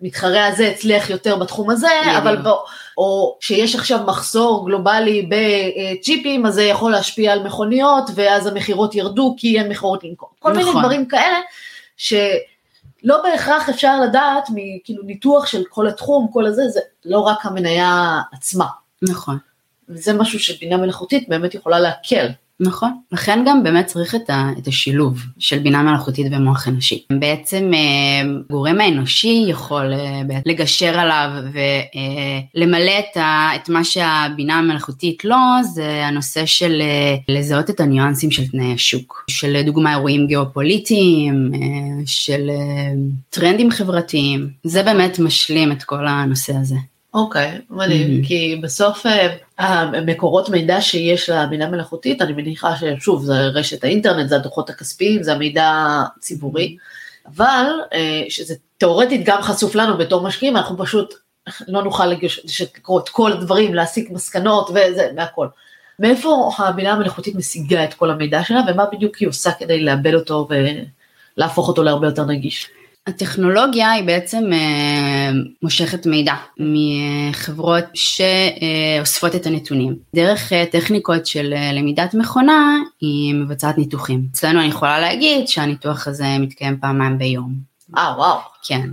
המתחרה 0.00 0.46
הזה 0.46 0.68
הצליח 0.68 1.10
יותר 1.10 1.36
בתחום 1.36 1.70
הזה, 1.70 1.88
אבל 2.18 2.36
בוא, 2.36 2.56
או 2.98 3.36
שיש 3.40 3.74
עכשיו 3.74 4.00
מחסור 4.06 4.66
גלובלי 4.66 5.28
בצ'יפים, 5.28 6.46
אז 6.46 6.54
זה 6.54 6.62
יכול 6.62 6.92
להשפיע 6.92 7.32
על 7.32 7.42
מכוניות, 7.42 8.10
ואז 8.14 8.46
המכירות 8.46 8.94
ירדו 8.94 9.34
כי 9.38 9.58
אין 9.58 9.68
מכירות 9.68 10.04
למכור. 10.04 10.30
כל 10.38 10.52
נכון. 10.52 10.64
מיני 10.64 10.80
דברים 10.80 11.06
כאלה, 11.06 11.38
ש... 11.96 12.14
לא 13.04 13.22
בהכרח 13.22 13.68
אפשר 13.68 14.00
לדעת 14.00 14.48
מכאילו 14.54 15.02
ניתוח 15.02 15.46
של 15.46 15.62
כל 15.68 15.88
התחום, 15.88 16.28
כל 16.32 16.46
הזה, 16.46 16.62
זה 16.68 16.80
לא 17.04 17.18
רק 17.18 17.46
המניה 17.46 18.20
עצמה. 18.32 18.66
נכון. 19.02 19.38
וזה 19.88 20.12
משהו 20.12 20.38
שבינה 20.38 20.76
מלאכותית 20.76 21.28
באמת 21.28 21.54
יכולה 21.54 21.80
להקל. 21.80 22.26
נכון, 22.64 22.90
לכן 23.12 23.44
גם 23.46 23.62
באמת 23.62 23.86
צריך 23.86 24.14
את, 24.14 24.30
ה, 24.30 24.50
את 24.58 24.66
השילוב 24.66 25.22
של 25.38 25.58
בינה 25.58 25.82
מלאכותית 25.82 26.26
ומוח 26.30 26.68
אנושי. 26.68 27.04
בעצם 27.10 27.70
אה, 27.74 28.30
גורם 28.50 28.80
האנושי 28.80 29.44
יכול 29.48 29.92
אה, 29.92 30.22
לגשר 30.46 30.98
עליו 30.98 31.30
ולמלא 32.54 32.90
אה, 32.90 32.98
את, 32.98 33.16
את 33.56 33.68
מה 33.68 33.84
שהבינה 33.84 34.58
המלאכותית 34.58 35.24
לא, 35.24 35.36
זה 35.74 36.06
הנושא 36.06 36.46
של 36.46 36.82
לזהות 37.28 37.70
את 37.70 37.80
הניואנסים 37.80 38.30
של 38.30 38.46
תנאי 38.46 38.72
השוק, 38.72 39.24
של 39.30 39.62
דוגמה 39.66 39.92
אירועים 39.92 40.26
גיאופוליטיים, 40.26 41.52
של 42.06 42.50
טרנדים 43.30 43.70
חברתיים, 43.70 44.50
זה 44.64 44.82
באמת 44.82 45.18
משלים 45.18 45.72
את 45.72 45.82
כל 45.82 46.06
הנושא 46.06 46.56
הזה. 46.56 46.76
אוקיי, 47.14 47.58
okay, 47.58 47.60
מדהים, 47.70 48.20
mm-hmm. 48.20 48.26
כי 48.26 48.60
בסוף 48.62 49.06
אה, 49.06 49.36
המקורות 49.58 50.48
מידע 50.48 50.80
שיש 50.80 51.30
לבינה 51.30 51.68
מלאכותית, 51.68 52.22
אני 52.22 52.32
מניחה 52.32 52.74
ששוב, 52.76 53.24
זה 53.24 53.34
רשת 53.34 53.84
האינטרנט, 53.84 54.28
זה 54.28 54.36
הדוחות 54.36 54.70
הכספיים, 54.70 55.22
זה 55.22 55.32
המידע 55.32 55.72
הציבורי, 56.18 56.76
mm-hmm. 56.76 57.28
אבל 57.36 57.66
אה, 57.92 58.22
שזה 58.28 58.54
תאורטית 58.78 59.20
גם 59.24 59.42
חשוף 59.42 59.74
לנו 59.74 59.98
בתור 59.98 60.22
משקיעים, 60.22 60.56
אנחנו 60.56 60.78
פשוט 60.78 61.14
לא 61.68 61.82
נוכל 61.82 62.06
לקרוא 62.06 63.00
את 63.00 63.08
כל 63.08 63.32
הדברים, 63.32 63.74
להסיק 63.74 64.10
מסקנות 64.10 64.70
וזה, 64.70 65.10
והכל. 65.16 65.46
מאיפה 65.98 66.50
הבינה 66.58 66.92
המלאכותית 66.92 67.34
משיגה 67.34 67.84
את 67.84 67.94
כל 67.94 68.10
המידע 68.10 68.44
שלה, 68.44 68.60
ומה 68.68 68.84
בדיוק 68.92 69.16
היא 69.16 69.28
עושה 69.28 69.50
כדי 69.52 69.80
לאבד 69.80 70.14
אותו 70.14 70.48
ולהפוך 71.36 71.68
אותו 71.68 71.82
להרבה 71.82 72.06
יותר 72.06 72.24
נגיש? 72.24 72.68
הטכנולוגיה 73.06 73.90
היא 73.90 74.04
בעצם 74.04 74.52
אה, 74.52 75.30
מושכת 75.62 76.06
מידע 76.06 76.34
מחברות 76.58 77.84
שאוספות 77.94 79.34
את 79.34 79.46
הנתונים. 79.46 79.96
דרך 80.14 80.52
אה, 80.52 80.64
טכניקות 80.66 81.26
של 81.26 81.52
אה, 81.56 81.72
למידת 81.72 82.14
מכונה 82.14 82.78
היא 83.00 83.34
מבצעת 83.34 83.78
ניתוחים. 83.78 84.26
אצלנו 84.32 84.60
אני 84.60 84.68
יכולה 84.68 85.00
להגיד 85.00 85.48
שהניתוח 85.48 86.08
הזה 86.08 86.38
מתקיים 86.40 86.76
פעמיים 86.80 87.18
ביום. 87.18 87.54
אה 87.96 88.14
וואו. 88.16 88.38
כן. 88.66 88.88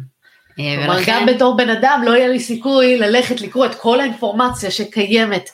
כלומר 0.56 0.98
ולכן... 0.98 1.12
גם 1.12 1.26
בתור 1.26 1.58
בן 1.58 1.70
אדם 1.70 2.02
לא 2.06 2.12
יהיה 2.12 2.28
לי 2.28 2.40
סיכוי 2.40 2.98
ללכת 2.98 3.42
לקרוא 3.42 3.66
את 3.66 3.76
כל 3.76 4.02
האינפורמציה 4.02 4.72
שקיימת 4.72 5.50
אה, 5.50 5.52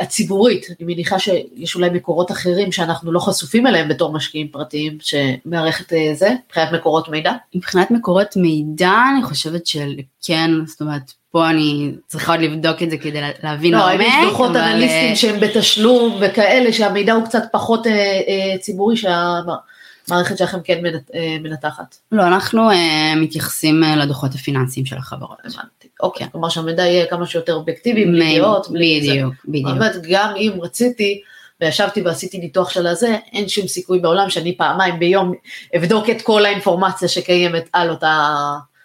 הציבורית, 0.00 0.66
אני 0.68 0.94
מניחה 0.94 1.18
שיש 1.18 1.74
אולי 1.74 1.90
מקורות 1.90 2.30
אחרים 2.30 2.72
שאנחנו 2.72 3.12
לא 3.12 3.20
חשופים 3.20 3.66
אליהם 3.66 3.88
בתור 3.88 4.12
משקיעים 4.12 4.48
פרטיים, 4.48 4.98
שמערכת 5.00 5.92
אה, 5.92 6.10
זה, 6.14 6.34
מבחינת 6.46 6.72
מקורות 6.72 7.08
מידע? 7.08 7.32
מבחינת 7.54 7.90
מקורות 7.90 8.36
מידע 8.36 8.92
אני 9.14 9.24
חושבת 9.24 9.66
שכן, 9.66 10.50
זאת 10.66 10.80
אומרת, 10.80 11.12
פה 11.30 11.50
אני 11.50 11.92
צריכה 12.06 12.32
עוד 12.32 12.40
לבדוק 12.40 12.82
את 12.82 12.90
זה 12.90 12.96
כדי 12.96 13.20
להבין 13.42 13.74
לא, 13.74 13.88
האם 13.88 14.00
יש 14.00 14.14
דוחות 14.24 14.50
אבל... 14.50 14.58
אנליסטים 14.58 15.16
שהם 15.16 15.40
בתשלום 15.40 16.18
וכאלה 16.20 16.72
שהמידע 16.72 17.12
הוא 17.12 17.24
קצת 17.24 17.42
פחות 17.52 17.86
אה, 17.86 17.92
אה, 17.92 18.58
ציבורי, 18.58 18.96
שה... 18.96 19.40
המערכת 20.10 20.38
שלכם 20.38 20.58
כן 20.64 20.82
אה, 21.14 21.36
מנתחת? 21.42 21.96
לא, 22.12 22.26
אנחנו 22.26 22.70
אה, 22.70 23.14
מתייחסים 23.16 23.84
אה, 23.84 23.96
לדוחות 23.96 24.34
הפיננסיים 24.34 24.86
של 24.86 24.96
החברות. 24.96 25.38
אוקיי, 26.02 26.26
כלומר 26.32 26.48
שהמידע 26.48 26.82
יהיה 26.82 27.06
כמה 27.06 27.26
שיותר 27.26 27.54
אובייקטיבי, 27.54 28.06
בלי 28.06 28.38
דעות. 28.38 28.66
בדיוק, 28.70 29.34
בדיוק. 29.48 29.68
באמת, 29.78 29.92
גם 30.10 30.34
אם 30.36 30.52
רציתי, 30.62 31.20
וישבתי 31.60 32.02
ועשיתי 32.02 32.38
ניתוח 32.38 32.70
של 32.70 32.86
הזה, 32.86 33.16
אין 33.32 33.48
שום 33.48 33.66
סיכוי 33.66 33.98
בעולם 33.98 34.30
שאני 34.30 34.56
פעמיים 34.56 34.98
ביום 34.98 35.32
אבדוק 35.76 36.10
את 36.10 36.22
כל 36.22 36.44
האינפורמציה 36.44 37.08
שקיימת 37.08 37.68
על 37.72 37.90
אותה 37.90 38.26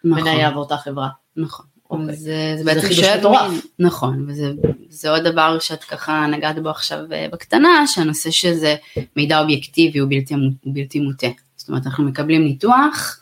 נכון. 0.03 0.23
מניה 0.23 0.51
ואותה 0.55 0.77
חברה. 0.77 1.07
נכון. 1.37 1.65
אוקיי. 1.89 2.15
זה, 2.15 2.55
זה 2.57 2.63
בעצם 2.63 2.81
חידוש 2.81 3.05
מטורף. 3.19 3.51
נכון, 3.79 4.27
וזה 4.29 5.09
עוד 5.09 5.23
דבר 5.23 5.59
שאת 5.59 5.83
ככה 5.83 6.25
נגעת 6.25 6.59
בו 6.59 6.69
עכשיו 6.69 6.99
אה, 7.11 7.27
בקטנה, 7.31 7.87
שהנושא 7.87 8.31
שזה 8.31 8.75
מידע 9.15 9.39
אובייקטיבי 9.39 9.99
הוא 9.99 10.09
בלתי, 10.09 10.33
הוא 10.33 10.73
בלתי 10.73 10.99
מוטה. 10.99 11.27
זאת 11.55 11.69
אומרת, 11.69 11.85
אנחנו 11.85 12.03
מקבלים 12.03 12.43
ניתוח 12.43 13.19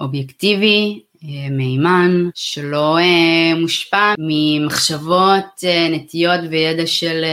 אובייקטיבי, 0.00 1.02
אה, 1.09 1.09
מהימן, 1.50 2.28
שלא 2.34 2.98
אה, 2.98 3.54
מושפע 3.60 4.14
ממחשבות, 4.18 5.64
נטיות 5.90 6.40
וידע 6.50 6.86
של, 6.86 7.24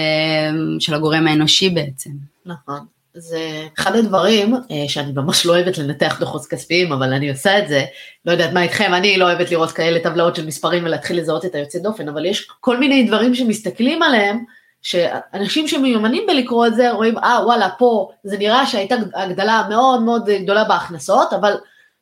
של 0.80 0.94
הגורם 0.94 1.28
האנושי 1.28 1.70
בעצם. 1.70 2.12
נכון. 2.46 2.80
זה 3.18 3.68
אחד 3.80 3.96
הדברים 3.96 4.56
אה, 4.56 4.86
שאני 4.88 5.12
ממש 5.12 5.46
לא 5.46 5.56
אוהבת 5.56 5.78
לנתח 5.78 6.18
דוחות 6.20 6.46
כספיים, 6.46 6.92
אבל 6.92 7.14
אני 7.14 7.30
עושה 7.30 7.60
את 7.60 7.68
זה, 7.68 7.84
לא 8.26 8.32
יודעת 8.32 8.54
מה 8.54 8.64
איתכם, 8.64 8.94
אני 8.94 9.18
לא 9.18 9.26
אוהבת 9.26 9.52
לראות 9.52 9.72
כאלה 9.72 10.00
טבלאות 10.00 10.36
של 10.36 10.46
מספרים 10.46 10.84
ולהתחיל 10.86 11.20
לזהות 11.20 11.46
את 11.46 11.56
היוצא 11.56 11.80
דופן, 11.80 12.10
אבל 12.10 12.26
יש 12.26 12.48
כל 12.60 12.78
מיני 12.78 13.04
דברים 13.04 13.36
שמסתכלים 13.36 14.04
עליהם, 14.04 14.44
שאנשים 14.82 15.68
שמיומנים 15.68 16.24
בלקרוא 16.28 16.68
את 16.68 16.76
זה 16.76 16.92
רואים, 16.92 17.18
אה 17.18 17.40
וואלה, 17.46 17.70
פה 17.78 18.10
זה 18.24 18.38
נראה 18.38 18.66
שהייתה 18.66 18.96
הגדלה 19.16 19.66
מאוד 19.70 20.02
מאוד 20.02 20.30
גדולה 20.30 20.64
בהכנסות, 20.64 21.34
אבל 21.34 21.54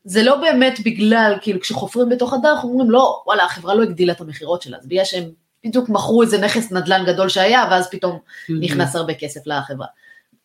זה 0.06 0.24
לא 0.24 0.36
באמת 0.36 0.80
בגלל, 0.86 1.38
כאילו 1.42 1.60
כשחופרים 1.60 2.10
בתוך 2.10 2.34
הדרך 2.34 2.64
אומרים, 2.64 2.92
לא, 2.92 3.24
וואלה, 3.26 3.46
החברה 3.46 3.76
לא 3.76 3.84
הגדילה 3.84 4.14
את 4.14 4.22
המכירות 4.22 4.62
שלה, 4.62 4.78
זה 4.82 4.88
בגלל 4.90 5.06
שהם 5.06 5.24
בדיוק 5.66 5.90
מכרו 5.90 6.22
איזה 6.22 6.38
נכס 6.38 6.72
נדל"ן 6.72 7.06
גדול 7.06 7.30
שהיה, 7.30 7.68
ואז 7.72 7.90
פתאום 7.90 8.20
נכנס 8.62 8.96
הרבה 8.96 9.14
כסף 9.14 9.48
לחברה. 9.48 9.88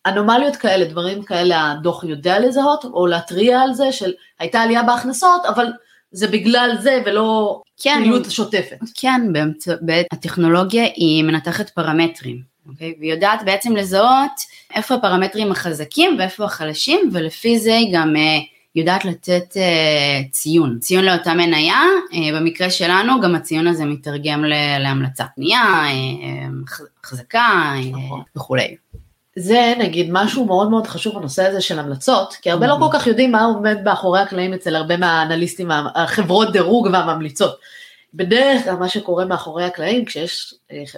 אנומליות 0.05 0.55
כאלה, 0.55 0.85
דברים 0.85 1.23
כאלה, 1.23 1.71
הדוח 1.71 2.03
יודע 2.03 2.39
לזהות, 2.39 2.85
או 2.85 3.07
להתריע 3.07 3.61
על 3.61 3.73
זה 3.73 3.91
של 3.91 4.11
הייתה 4.39 4.61
עלייה 4.61 4.83
בהכנסות, 4.83 5.45
אבל 5.45 5.65
זה 6.11 6.27
בגלל 6.27 6.75
זה 6.79 7.01
ולא 7.05 7.61
כן, 7.81 7.99
פעילות 7.99 8.31
שוטפת. 8.31 8.77
כן, 8.93 9.21
באמצע, 9.33 9.75
הטכנולוגיה 10.11 10.83
היא 10.83 11.23
מנתחת 11.23 11.69
פרמטרים, 11.69 12.41
אוקיי? 12.67 12.95
והיא 12.99 13.13
יודעת 13.13 13.45
בעצם 13.45 13.75
לזהות 13.75 14.31
איפה 14.75 14.95
הפרמטרים 14.95 15.51
החזקים 15.51 16.15
ואיפה 16.19 16.45
החלשים, 16.45 17.09
ולפי 17.13 17.59
זה 17.59 17.75
היא 17.75 17.93
גם 17.93 18.15
אה, 18.15 18.39
יודעת 18.75 19.05
לתת 19.05 19.57
אה, 19.57 20.21
ציון, 20.31 20.77
ציון 20.79 21.05
לאותה 21.05 21.33
מניה, 21.33 21.81
אה, 22.13 22.39
במקרה 22.39 22.69
שלנו 22.69 23.21
גם 23.21 23.35
הציון 23.35 23.67
הזה 23.67 23.85
מתרגם 23.85 24.43
להמלצה 24.79 25.23
פנייה, 25.35 25.61
אה, 25.61 26.47
החזקה 27.03 27.73
נכון. 27.91 28.21
וכולי. 28.35 28.75
זה 29.35 29.73
נגיד 29.79 30.09
משהו 30.11 30.45
מאוד 30.45 30.69
מאוד 30.69 30.87
חשוב 30.87 31.19
בנושא 31.19 31.43
הזה 31.43 31.61
של 31.61 31.79
המלצות, 31.79 32.33
כי 32.41 32.51
הרבה 32.51 32.67
לא 32.67 32.77
כל 32.79 32.97
כך 32.97 33.07
יודעים 33.07 33.31
מה 33.31 33.43
עומד 33.43 33.77
מאחורי 33.85 34.19
הקלעים 34.19 34.53
אצל 34.53 34.75
הרבה 34.75 34.97
מהאנליסטים, 34.97 35.71
החברות 35.95 36.51
דירוג 36.51 36.87
והממליצות. 36.93 37.55
בדרך 38.13 38.63
כלל 38.63 38.75
מה 38.75 38.89
שקורה 38.89 39.25
מאחורי 39.25 39.63
הקלעים, 39.63 40.05
כשיש 40.05 40.53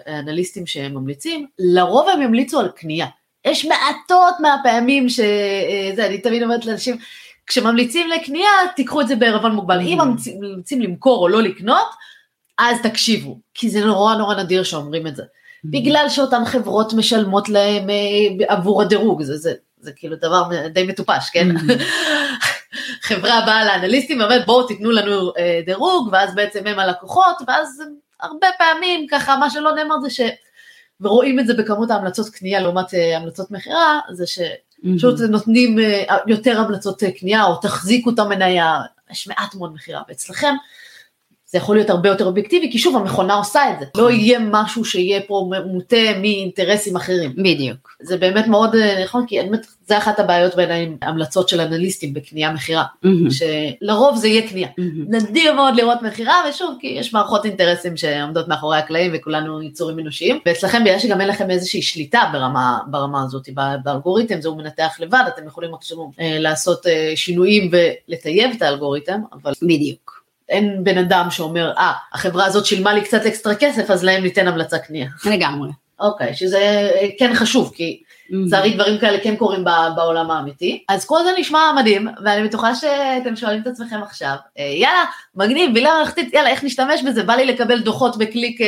אנליסטים 0.08 0.65
שממליצים, 0.65 1.48
לרוב 1.60 2.10
הם 2.10 2.22
ימליצו 2.22 2.60
על 2.60 2.70
קנייה. 2.75 3.08
יש 3.46 3.65
מעטות 3.65 4.36
מהפעמים 4.39 5.10
ש... 5.10 5.20
אה, 5.20 5.92
זה, 5.96 6.08
אני 6.08 6.18
תמיד 6.18 6.44
אומרת 6.44 6.65
לאנשים, 6.65 6.98
כשממליצים 7.47 8.09
לקנייה, 8.09 8.50
תיקחו 8.75 9.01
את 9.01 9.07
זה 9.07 9.15
בערבון 9.15 9.51
מוגבל. 9.51 9.79
אם 9.79 10.01
Mm-hmm. 10.01 10.29
ממליצים 10.39 10.81
למכור 10.81 11.23
או 11.23 11.27
לא 11.27 11.41
לקנות, 11.41 11.88
אז 12.57 12.81
תקשיבו, 12.81 13.39
כי 13.53 13.69
זה 13.69 13.85
נורא 13.85 14.15
נורא 14.15 14.35
נדיר 14.35 14.63
שאומרים 14.63 15.07
את 15.07 15.15
זה. 15.15 15.23
Mm-hmm. 15.23 15.69
בגלל 15.71 16.05
שאותן 16.09 16.45
חברות 16.45 16.93
משלמות 16.93 17.50
להם 17.50 17.89
אה, 17.89 18.55
עבור 18.55 18.81
הדירוג, 18.81 19.23
זה, 19.23 19.38
זה, 19.38 19.53
זה 19.79 19.91
כאילו 19.91 20.15
דבר 20.15 20.50
די 20.73 20.83
מטופש, 20.83 21.29
כן? 21.33 21.47
חברה 23.07 23.41
באה 23.45 23.65
לאנליסטים 23.65 24.19
ואומרת 24.19 24.45
בואו 24.45 24.67
תיתנו 24.67 24.91
לנו 24.91 25.31
אה, 25.38 25.62
דירוג, 25.65 26.09
ואז 26.12 26.35
בעצם 26.35 26.67
הם 26.67 26.79
הלקוחות, 26.79 27.35
ואז 27.47 27.83
הרבה 28.21 28.47
פעמים 28.57 29.07
ככה 29.07 29.38
מה 29.38 29.50
שלא 29.50 29.75
נאמר 29.75 30.00
זה 30.00 30.09
ש... 30.09 30.21
ורואים 31.01 31.39
את 31.39 31.47
זה 31.47 31.53
בכמות 31.53 31.91
ההמלצות 31.91 32.29
קנייה 32.29 32.59
לעומת 32.59 32.93
אה, 32.93 33.17
המלצות 33.17 33.51
מכירה, 33.51 34.00
זה 34.12 34.27
שפשוט 34.83 35.19
נותנים 35.21 35.79
אה, 35.79 36.17
יותר 36.27 36.59
המלצות 36.59 37.03
אה, 37.03 37.11
קנייה 37.11 37.43
או 37.43 37.55
תחזיקו 37.55 38.09
את 38.09 38.19
המניה, 38.19 38.81
יש 39.11 39.27
מעט 39.27 39.55
מאוד 39.55 39.73
מכירה, 39.73 40.01
ואצלכם 40.09 40.53
זה 41.53 41.57
יכול 41.57 41.75
להיות 41.75 41.89
הרבה 41.89 42.10
יותר 42.10 42.25
אובייקטיבי, 42.25 42.72
כי 42.72 42.79
שוב 42.79 42.95
המכונה 42.95 43.33
עושה 43.33 43.62
את 43.69 43.79
זה, 43.79 43.86
לא 43.98 44.12
יהיה 44.12 44.39
משהו 44.51 44.86
שיהיה 44.86 45.22
פה 45.27 45.50
מוטה 45.65 45.95
מאינטרסים 46.22 46.95
אחרים. 46.95 47.33
בדיוק. 47.38 47.98
זה 48.01 48.17
באמת 48.17 48.48
מאוד 48.48 48.75
אה, 48.75 49.03
נכון, 49.03 49.25
כי 49.27 49.41
באמת 49.41 49.65
זה 49.88 49.98
אחת 49.98 50.19
הבעיות 50.19 50.55
בעיניי 50.55 50.83
עם 50.83 50.98
המלצות 51.01 51.50
של 51.50 51.62
אנליסטים 51.62 52.13
בקנייה 52.13 52.51
מכירה, 52.51 52.83
מהמם. 53.03 53.27
שלרוב 53.29 54.15
זה 54.17 54.27
יהיה 54.27 54.50
קנייה. 54.50 54.67
מהמם. 54.77 55.05
נדיר 55.15 55.53
מאוד 55.53 55.75
לראות 55.75 56.01
מכירה, 56.01 56.36
ושוב, 56.50 56.75
כי 56.79 56.88
יש 56.88 57.13
מערכות 57.13 57.45
אינטרסים 57.45 57.98
שעומדות 57.98 58.48
מאחורי 58.48 58.77
הקלעים 58.77 59.12
וכולנו 59.15 59.62
יצורים 59.62 60.00
אנושיים, 60.00 60.39
ואצלכם 60.45 60.83
בגלל 60.83 61.00
שגם 61.00 61.22
אין 61.22 61.29
לכם 61.29 61.50
איזושהי 61.50 61.81
שליטה 61.81 62.22
ברמה, 62.33 62.77
ברמה 62.88 63.24
הזאת, 63.24 63.50
באלגוריתם, 63.83 64.41
זה 64.41 64.50
הוא 64.50 64.57
מנתח 64.57 64.98
לבד, 65.00 65.24
אתם 65.27 65.48
יכולים 65.48 65.74
עכשיו 65.74 65.98
אה, 66.19 66.39
לעשות 66.39 66.88
אה, 66.88 67.12
שינויים 67.15 67.72
ולטייב 67.72 68.51
את 68.57 68.62
האלגוריתם, 68.62 69.19
אבל 69.33 69.53
בדיוק. 69.62 70.23
אין 70.50 70.83
בן 70.83 70.97
אדם 70.97 71.27
שאומר, 71.31 71.73
אה, 71.77 71.91
החברה 72.13 72.45
הזאת 72.45 72.65
שילמה 72.65 72.93
לי 72.93 73.01
קצת 73.01 73.25
אקסטרה 73.25 73.55
כסף, 73.55 73.89
אז 73.91 74.03
להם 74.03 74.23
ניתן 74.23 74.47
המלצה 74.47 74.77
קנייה. 74.77 75.07
לגמרי. 75.25 75.69
אוקיי, 76.00 76.33
שזה 76.33 76.57
אה, 76.57 77.07
כן 77.19 77.33
חשוב, 77.35 77.71
כי 77.75 78.01
לצערי 78.29 78.73
דברים 78.73 78.97
כאלה 78.97 79.17
כן 79.23 79.35
קורים 79.35 79.63
בעולם 79.95 80.31
האמיתי. 80.31 80.83
אז 80.89 81.05
כל 81.05 81.19
זה 81.23 81.29
נשמע 81.39 81.59
מדהים, 81.75 82.07
ואני 82.25 82.47
בטוחה 82.47 82.75
שאתם 82.75 83.35
שואלים 83.35 83.62
את 83.62 83.67
עצמכם 83.67 84.03
עכשיו, 84.03 84.35
אה, 84.59 84.63
יאללה, 84.63 85.03
מגניב, 85.35 85.73
בילה 85.73 85.95
מלאכתית, 85.97 86.33
יאללה, 86.33 86.50
איך 86.50 86.63
נשתמש 86.63 87.01
בזה? 87.03 87.23
בא 87.23 87.33
לי 87.33 87.45
לקבל 87.45 87.79
דוחות 87.79 88.17
בקליק 88.17 88.62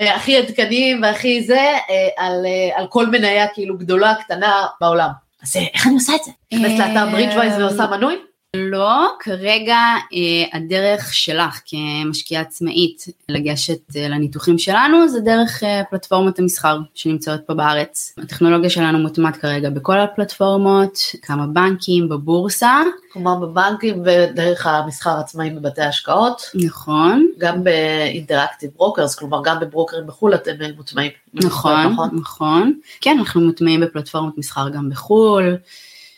אה, 0.00 0.14
הכי 0.14 0.36
עדכניים 0.36 1.02
והכי 1.02 1.42
זה, 1.42 1.72
על, 2.16 2.46
על 2.74 2.86
כל 2.86 3.06
מניה 3.06 3.46
כאילו 3.48 3.78
גדולה, 3.78 4.14
קטנה 4.14 4.66
בעולם. 4.80 5.10
אז 5.42 5.56
איך 5.74 5.86
אני 5.86 5.94
עושה 5.94 6.14
את 6.14 6.24
זה? 6.24 6.30
נכנסת 6.52 6.78
לאתר 6.78 7.10
Bridgewise 7.10 7.58
ועושה 7.58 7.86
מנוי? 7.86 8.27
לא, 8.56 9.08
כרגע 9.20 9.76
אה, 10.12 10.58
הדרך 10.58 11.14
שלך 11.14 11.60
כמשקיעה 11.66 12.42
עצמאית 12.42 13.04
לגשת 13.28 13.96
אה, 13.96 14.08
לניתוחים 14.08 14.58
שלנו 14.58 15.08
זה 15.08 15.20
דרך 15.20 15.64
אה, 15.64 15.82
פלטפורמות 15.90 16.38
המסחר 16.38 16.78
שנמצאות 16.94 17.40
פה 17.46 17.54
בארץ. 17.54 18.14
הטכנולוגיה 18.18 18.70
שלנו 18.70 18.98
מוטמעת 18.98 19.36
כרגע 19.36 19.70
בכל 19.70 20.00
הפלטפורמות, 20.00 20.98
כמה 21.22 21.46
בנקים, 21.46 22.08
בבורסה. 22.08 22.82
כלומר 23.12 23.34
בבנקים 23.36 24.02
ודרך 24.04 24.66
המסחר 24.66 25.18
עצמאי 25.18 25.50
בבתי 25.50 25.82
השקעות, 25.82 26.42
נכון, 26.54 27.26
גם 27.38 27.64
ב 27.64 27.73
Interactive 27.73 28.70
Brokers, 28.76 29.14
כלומר 29.14 29.40
גם 29.44 29.60
בברוקרים 29.60 30.06
בחו"ל 30.06 30.34
אתם 30.34 30.52
מוטמעים. 30.76 31.10
נכון, 31.34 32.10
נכון. 32.20 32.78
כן, 33.00 33.16
אנחנו 33.18 33.40
מוטמעים 33.40 33.80
בפלטפורמות 33.80 34.38
מסחר 34.38 34.68
גם 34.68 34.90
בחו"ל. 34.90 35.56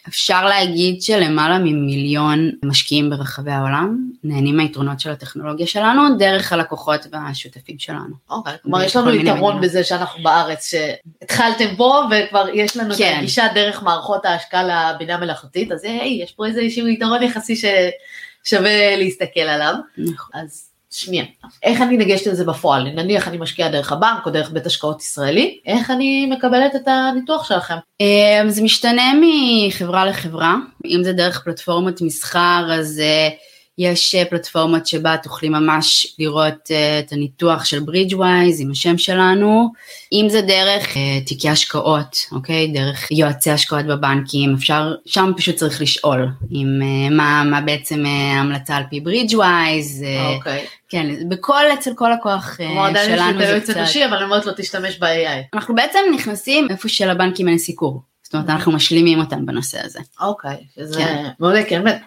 אפשר 0.09 0.45
להגיד 0.45 1.03
שלמעלה 1.03 1.59
ממיליון 1.59 2.51
משקיעים 2.65 3.11
ברחבי 3.11 3.51
העולם 3.51 4.11
נהנים 4.25 4.57
מהיתרונות 4.57 5.01
של 5.01 5.11
הטכנולוגיה 5.11 5.67
שלנו 5.67 6.03
דרך 6.19 6.53
הלקוחות 6.53 7.07
והשותפים 7.13 7.79
שלנו. 7.79 8.15
אוקיי, 8.31 8.55
כלומר 8.63 8.83
יש 8.83 8.97
לנו 8.97 9.11
יתרון 9.15 9.57
מדינות. 9.57 9.61
בזה 9.61 9.85
שאנחנו 9.85 10.23
בארץ, 10.23 10.71
שהתחלתם 10.71 11.77
פה 11.77 12.03
וכבר 12.11 12.49
יש 12.55 12.77
לנו 12.77 12.93
את 12.93 12.99
כן. 12.99 13.17
הגישה 13.19 13.47
דרך 13.55 13.83
מערכות 13.83 14.25
ההשקעה 14.25 14.93
לבינה 14.95 15.17
מלאכותית, 15.17 15.73
אז 15.73 15.85
היי, 15.85 16.21
יש 16.23 16.33
פה 16.33 16.47
איזשהו 16.47 16.89
יתרון 16.89 17.23
יחסי 17.23 17.57
ששווה 17.57 18.97
להסתכל 18.97 19.41
עליו. 19.41 19.75
נכון. 19.99 20.41
אז 20.41 20.70
שנייה, 20.91 21.25
איך 21.63 21.83
אני 21.83 21.97
ניגשת 21.97 22.27
לזה 22.27 22.45
בפועל? 22.45 22.89
נניח 22.89 23.29
אני 23.29 23.39
משקיעה 23.39 23.71
דרך 23.71 23.93
הבנק 23.93 24.27
או 24.27 24.31
דרך 24.31 24.51
בית 24.51 24.67
השקעות 24.67 25.01
ישראלי, 25.01 25.59
איך 25.67 25.91
אני 25.91 26.27
מקבלת 26.27 26.77
את 26.77 26.89
הניתוח 26.89 27.49
שלכם? 27.49 27.75
אה, 28.01 28.51
זה 28.51 28.63
משתנה 28.63 29.13
מחברה 29.21 30.07
לחברה, 30.07 30.57
אם 30.85 31.05
זה 31.05 31.13
דרך 31.13 31.45
פלטפורמות 31.45 32.03
מסחר 32.03 32.67
אז 32.73 33.01
אה, 33.01 33.29
יש 33.81 34.15
אה, 34.15 34.25
פלטפורמות 34.25 34.87
שבה 34.87 35.17
תוכלי 35.23 35.49
ממש 35.49 36.07
לראות 36.19 36.71
אה, 36.71 36.99
את 36.99 37.13
הניתוח 37.13 37.65
של 37.65 37.81
Bridgewise 37.81 38.61
עם 38.61 38.71
השם 38.71 38.99
שלנו, 38.99 39.73
אם 40.13 40.27
זה 40.29 40.43
דרך 40.43 40.97
אה, 40.97 41.21
תיקי 41.27 41.49
השקעות, 41.49 42.17
אוקיי? 42.33 42.69
דרך 42.69 43.11
יועצי 43.11 43.51
השקעות 43.51 43.87
בבנקים, 43.87 44.55
אפשר, 44.55 44.95
שם 45.07 45.33
פשוט 45.37 45.55
צריך 45.55 45.83
לשאול 45.83 46.23
אה, 46.23 47.11
מה, 47.11 47.45
מה 47.45 47.61
בעצם 47.61 48.05
ההמלצה 48.07 48.77
על 48.77 48.83
פי 48.91 49.01
Bridgewise, 49.01 50.05
אוקיי, 50.37 50.67
כן, 50.89 51.29
בכל, 51.29 51.63
אצל 51.75 51.91
כל 51.95 52.11
לקוח 52.19 52.61
אה, 52.61 52.67
כלומר 52.67 52.87
עדיין 52.87 53.11
יש 53.11 53.19
לי 53.19 53.19
שלנו 53.19 53.31
את 53.31 53.39
זה 53.39 53.49
היועץ 53.49 53.63
קצת... 53.63 53.77
אנושי, 53.77 54.05
אבל 54.05 54.17
אני 54.17 54.25
אומרת 54.25 54.47
לו 54.47 54.53
תשתמש 54.57 54.99
ב-AI. 54.99 55.55
אנחנו 55.55 55.75
בעצם 55.75 55.99
נכנסים 56.15 56.67
איפה 56.71 56.89
שלבנקים 56.89 57.49
אין 57.49 57.59
סיקור. 57.59 58.03
זאת 58.23 58.35
אומרת, 58.35 58.51
אנחנו 58.51 58.73
משלימים 58.73 59.21
אותם 59.21 59.47
בנושא 59.47 59.79
הזה. 59.85 60.01
אוקיי, 60.21 60.57
שזה 60.77 60.99
כן. 60.99 61.29
מעולה, 61.41 61.65
כי 61.65 61.79
באמת, 61.79 62.03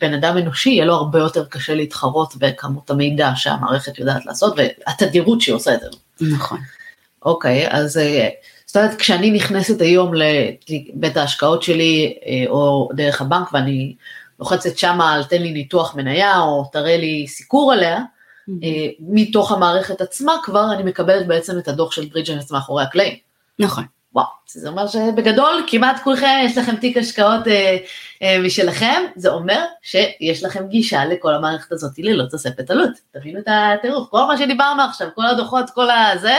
בן 0.00 0.14
אדם 0.14 0.38
אנושי 0.38 0.70
יהיה 0.70 0.84
לו 0.84 0.94
הרבה 0.94 1.18
יותר 1.18 1.44
קשה 1.44 1.74
להתחרות 1.74 2.36
בכמות 2.36 2.90
המידע 2.90 3.30
שהמערכת 3.36 3.98
יודעת 3.98 4.26
לעשות, 4.26 4.54
והתדירות 4.56 5.40
שהיא 5.40 5.54
עושה 5.54 5.74
את 5.74 5.80
זה. 5.80 5.86
נכון. 6.20 6.58
אוקיי, 7.24 7.66
אז 7.70 7.98
אה, 7.98 8.28
זאת 8.66 8.76
אומרת, 8.76 8.94
כשאני 8.94 9.30
נכנסת 9.30 9.80
היום 9.80 10.12
לבית 10.14 11.16
ההשקעות 11.16 11.62
שלי, 11.62 12.14
אה, 12.26 12.44
או 12.50 12.88
דרך 12.94 13.20
הבנק, 13.20 13.52
ואני 13.52 13.94
לוחצת 14.40 14.78
שמה 14.78 15.12
על 15.12 15.24
תן 15.24 15.42
לי 15.42 15.52
ניתוח 15.52 15.94
מניה, 15.96 16.40
או 16.40 16.64
תראה 16.72 16.96
לי 16.96 17.26
סיקור 17.28 17.72
עליה, 17.72 18.00
אה, 18.62 18.86
מתוך 19.00 19.52
המערכת 19.52 20.00
עצמה 20.00 20.32
כבר 20.42 20.72
אני 20.72 20.82
מקבלת 20.82 21.26
בעצם 21.26 21.58
את 21.58 21.68
הדוח 21.68 21.92
של 21.92 22.04
ברידג'נס 22.04 22.50
מאחורי 22.50 22.82
הקלעים. 22.82 23.14
נכון. 23.58 23.84
וואו, 24.14 24.26
זה 24.46 24.68
אומר 24.68 24.86
שבגדול 24.86 25.64
כמעט 25.66 26.02
כולכם 26.02 26.38
יש 26.44 26.58
לכם 26.58 26.76
תיק 26.76 26.96
השקעות 26.96 27.48
אה, 27.48 27.76
אה, 28.22 28.38
משלכם, 28.44 29.02
זה 29.16 29.28
אומר 29.28 29.64
שיש 29.82 30.44
לכם 30.44 30.68
גישה 30.68 31.04
לכל 31.04 31.34
המערכת 31.34 31.72
הזאת 31.72 31.92
ללא 31.98 32.24
תוספת 32.30 32.70
עלות. 32.70 32.90
תבינו 33.10 33.38
את 33.38 33.48
הטירוף, 33.48 34.08
כל 34.10 34.24
מה 34.24 34.38
שדיברנו 34.38 34.82
עכשיו, 34.82 35.08
כל 35.14 35.26
הדוחות, 35.26 35.70
כל 35.70 35.90
הזה, 35.90 36.36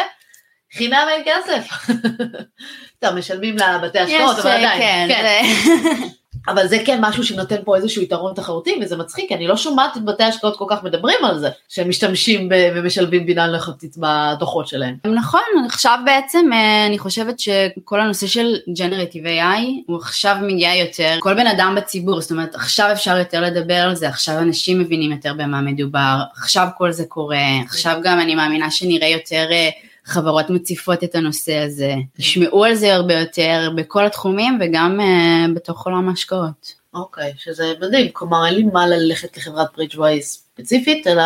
חינם 0.74 1.08
אין 1.10 1.24
כסף. 1.26 1.88
טוב, 3.00 3.12
משלמים 3.16 3.56
לבתי 3.58 4.00
השקעות, 4.00 4.40
אבל 4.40 4.52
עדיין, 4.52 5.10
כן, 5.10 5.16
כן. 5.16 6.08
אבל 6.48 6.68
זה 6.68 6.78
כן 6.86 6.98
משהו 7.02 7.24
שנותן 7.24 7.56
פה 7.66 7.76
איזשהו 7.76 8.02
יתרון 8.02 8.34
תחרותי, 8.34 8.80
וזה 8.82 8.98
מצחיק, 8.98 9.28
כי 9.28 9.36
אני 9.36 9.48
לא 9.48 9.58
שומעת 9.58 9.98
את 9.98 10.06
בתי 10.06 10.24
השקעות 10.24 10.58
כל 10.58 10.66
כך 10.70 10.84
מדברים 10.84 11.26
על 11.26 11.40
זה, 11.40 11.50
שהם 11.70 11.90
משתמשים 11.90 12.50
ומשלבים 12.76 13.26
בינה 13.26 13.48
מלאכותית 13.48 13.96
בדוחות 13.98 14.68
שלהם. 14.68 14.96
נכון, 15.06 15.42
עכשיו 15.66 16.00
בעצם 16.06 16.50
אה, 16.54 16.86
אני 16.86 17.00
חושבת 17.00 17.40
שכל 17.40 18.00
הנושא 18.00 18.28
של 18.28 18.56
Generative 18.78 19.26
AI 19.26 19.62
הוא 19.88 19.98
עכשיו 19.98 20.36
מגיע 20.42 20.76
יותר, 20.76 21.18
כל 21.20 21.34
בן 21.34 21.48
אדם 21.48 21.76
בציבור, 21.78 22.22
זאת 22.22 22.32
אומרת 22.32 22.56
עכשיו 22.56 22.90
אפשר 22.92 23.18
יותר 23.18 23.42
לדבר 23.42 23.76
על 23.76 23.96
זה, 23.96 24.10
עכשיו 24.10 24.40
אנשים 24.40 24.80
מבינים 24.80 25.12
יותר 25.12 25.34
במה 25.34 25.62
מדובר, 25.62 26.20
עכשיו 26.36 26.68
כל 26.78 26.92
זה 26.92 27.06
קורה, 27.06 27.60
עכשיו 27.66 27.98
גם 28.04 28.20
אני 28.20 28.36
מאמינה 28.36 28.72
שנראה 28.72 29.08
יותר 29.08 29.48
אה, 29.52 29.70
חברות 30.06 30.50
מציפות 30.50 31.04
את 31.04 31.16
הנושא 31.16 31.56
הזה, 31.58 31.94
ישמעו 32.20 32.64
על 32.66 32.76
זה 32.76 32.94
הרבה 32.96 33.14
יותר 33.14 33.70
בכל 33.76 34.06
התחומים 34.06 34.60
וגם 34.62 35.00
אה, 35.00 35.46
בתוך 35.56 35.86
עולם 35.86 36.10
ההשקעות. 36.10 36.74
אוקיי, 36.94 37.34
שזה 37.38 37.74
מדהים, 37.82 38.10
כלומר 38.14 38.46
אין 38.46 38.54
לי 38.56 38.64
מה 38.64 38.88
ללכת 38.88 39.38
לחברת 39.38 39.68
ברידג'ווייז 39.76 40.26
ספציפית, 40.26 41.08
אלא 41.08 41.24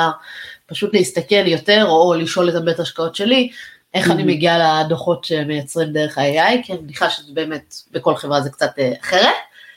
פשוט 0.67 0.93
להסתכל 0.93 1.47
יותר 1.47 1.85
או 1.89 2.13
לשאול 2.13 2.49
את 2.49 2.55
הבית 2.55 2.79
השקעות 2.79 3.15
שלי, 3.15 3.49
איך 3.93 4.11
אני 4.11 4.23
Mhm. 4.23 4.25
מגיעה 4.25 4.83
לדוחות 4.83 5.25
שמייצרים 5.25 5.93
דרך 5.93 6.17
ה-AI, 6.17 6.63
כי 6.63 6.73
אני 6.73 6.81
מניחה 6.81 7.09
שזה 7.09 7.33
באמת, 7.33 7.75
בכל 7.91 8.15
חברה 8.15 8.41
זה 8.41 8.49
קצת 8.49 8.71
אה, 8.79 8.93
אחרת, 9.01 9.29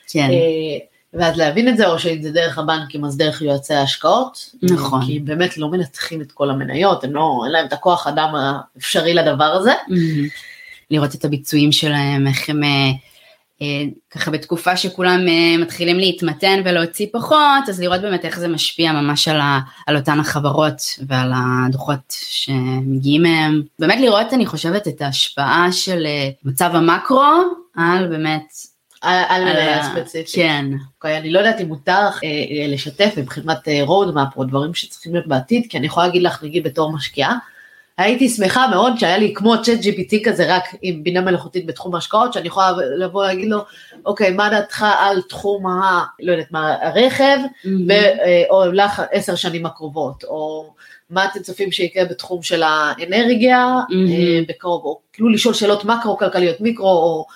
כן, 0.09 0.31
אה, 0.31 0.92
ואז 1.15 1.37
להבין 1.37 1.69
את 1.69 1.77
זה, 1.77 1.89
או 1.89 1.99
שאם 1.99 2.23
זה 2.23 2.31
דרך 2.31 2.59
הבנקים 2.59 3.05
אז 3.05 3.17
דרך 3.17 3.43
יועצי 3.43 3.75
ההשקעות, 3.75 4.51
נכון. 4.63 5.07
כי 5.07 5.19
באמת 5.19 5.59
לא 5.59 5.69
מנתחים 5.69 6.21
את 6.21 6.33
כל 6.33 6.51
המניות, 6.51 7.05
הם 7.05 7.15
לא, 7.15 7.41
אין 7.45 7.53
להם 7.53 7.67
את 7.67 7.73
הכוח 7.73 8.07
אדם 8.07 8.35
האפשרי 8.35 9.15
לדבר 9.15 9.45
הזה. 9.45 9.73
לראות 10.91 11.15
את 11.15 11.25
הביצועים 11.25 11.73
שלהם, 11.73 12.27
איך 12.27 12.49
הם 12.49 12.63
אה, 12.65 13.85
ככה 14.11 14.31
בתקופה 14.31 14.77
שכולם 14.77 15.21
מתחילים 15.59 15.99
להתמתן 15.99 16.61
ולהוציא 16.65 17.07
פחות, 17.13 17.69
אז 17.69 17.81
לראות 17.81 18.01
באמת 18.01 18.25
איך 18.25 18.39
זה 18.39 18.49
משפיע 18.49 18.93
ממש 18.93 19.29
על, 19.29 19.41
ה, 19.41 19.61
על 19.87 19.97
אותן 19.97 20.21
החברות 20.21 20.83
ועל 21.07 21.33
הדוחות 21.35 21.99
שמגיעים 22.09 23.23
מהם. 23.23 23.63
באמת 23.79 24.01
לראות, 24.01 24.33
אני 24.33 24.47
חושבת, 24.47 24.89
את 24.89 25.03
ההשפעה 25.03 25.73
של 25.73 26.07
מצב 26.45 26.71
המקרו 26.75 27.23
על 27.77 28.07
באמת 28.07 28.72
על 29.03 29.45
מניה 29.45 29.83
ספציפית. 29.85 30.35
כן. 30.35 30.67
אוקיי, 30.97 31.19
אני 31.19 31.31
לא 31.31 31.39
יודעת 31.39 31.61
אם 31.61 31.67
מותר 31.67 32.09
אה, 32.25 32.67
לשתף 32.69 33.15
מבחינת 33.17 33.69
אה, 33.69 33.83
או 34.37 34.45
דברים 34.45 34.75
שצריכים 34.75 35.13
להיות 35.15 35.27
בעתיד, 35.27 35.67
כי 35.69 35.79
אני 35.79 35.87
יכולה 35.87 36.07
להגיד 36.07 36.23
לך, 36.23 36.43
נגיד 36.45 36.65
בתור 36.65 36.93
משקיעה, 36.93 37.37
הייתי 37.99 38.29
שמחה 38.29 38.67
מאוד 38.69 38.99
שהיה 38.99 39.19
לי 39.19 39.33
כמו 39.35 39.63
צ'אט 39.63 39.79
GPT 39.79 40.25
כזה 40.25 40.57
רק 40.57 40.65
עם 40.83 41.03
בינה 41.03 41.21
מלאכותית 41.21 41.67
בתחום 41.67 41.95
ההשקעות, 41.95 42.33
שאני 42.33 42.47
יכולה 42.47 42.73
לבוא 42.99 43.23
ולהגיד 43.23 43.49
לו, 43.49 43.59
אוקיי, 44.07 44.31
מה 44.31 44.49
דעתך 44.51 44.87
על 44.99 45.23
תחום 45.23 45.67
ה... 45.67 46.05
לא 46.21 46.33
יודעת 46.33 46.53
מה, 46.53 46.77
הרכב, 46.83 47.39
mm-hmm. 47.65 47.69
או 48.51 48.73
לך 48.73 49.03
עשר 49.13 49.35
שנים 49.35 49.67
הקרובות, 49.67 50.25
או 50.25 50.73
מה 51.11 51.25
אתם 51.25 51.41
צופים 51.41 51.73
שיקרה 51.73 52.05
בתחום 52.05 52.43
של 52.43 52.63
האנרגיה 52.63 53.75
mm-hmm. 53.91 54.49
בקרוב, 54.49 54.85
או 54.85 55.01
כאילו 55.13 55.29
לשאול 55.29 55.55
שאלות 55.55 55.85
מקרו-כלכליות 55.85 56.61
מיקרו, 56.61 56.89
או 56.89 57.27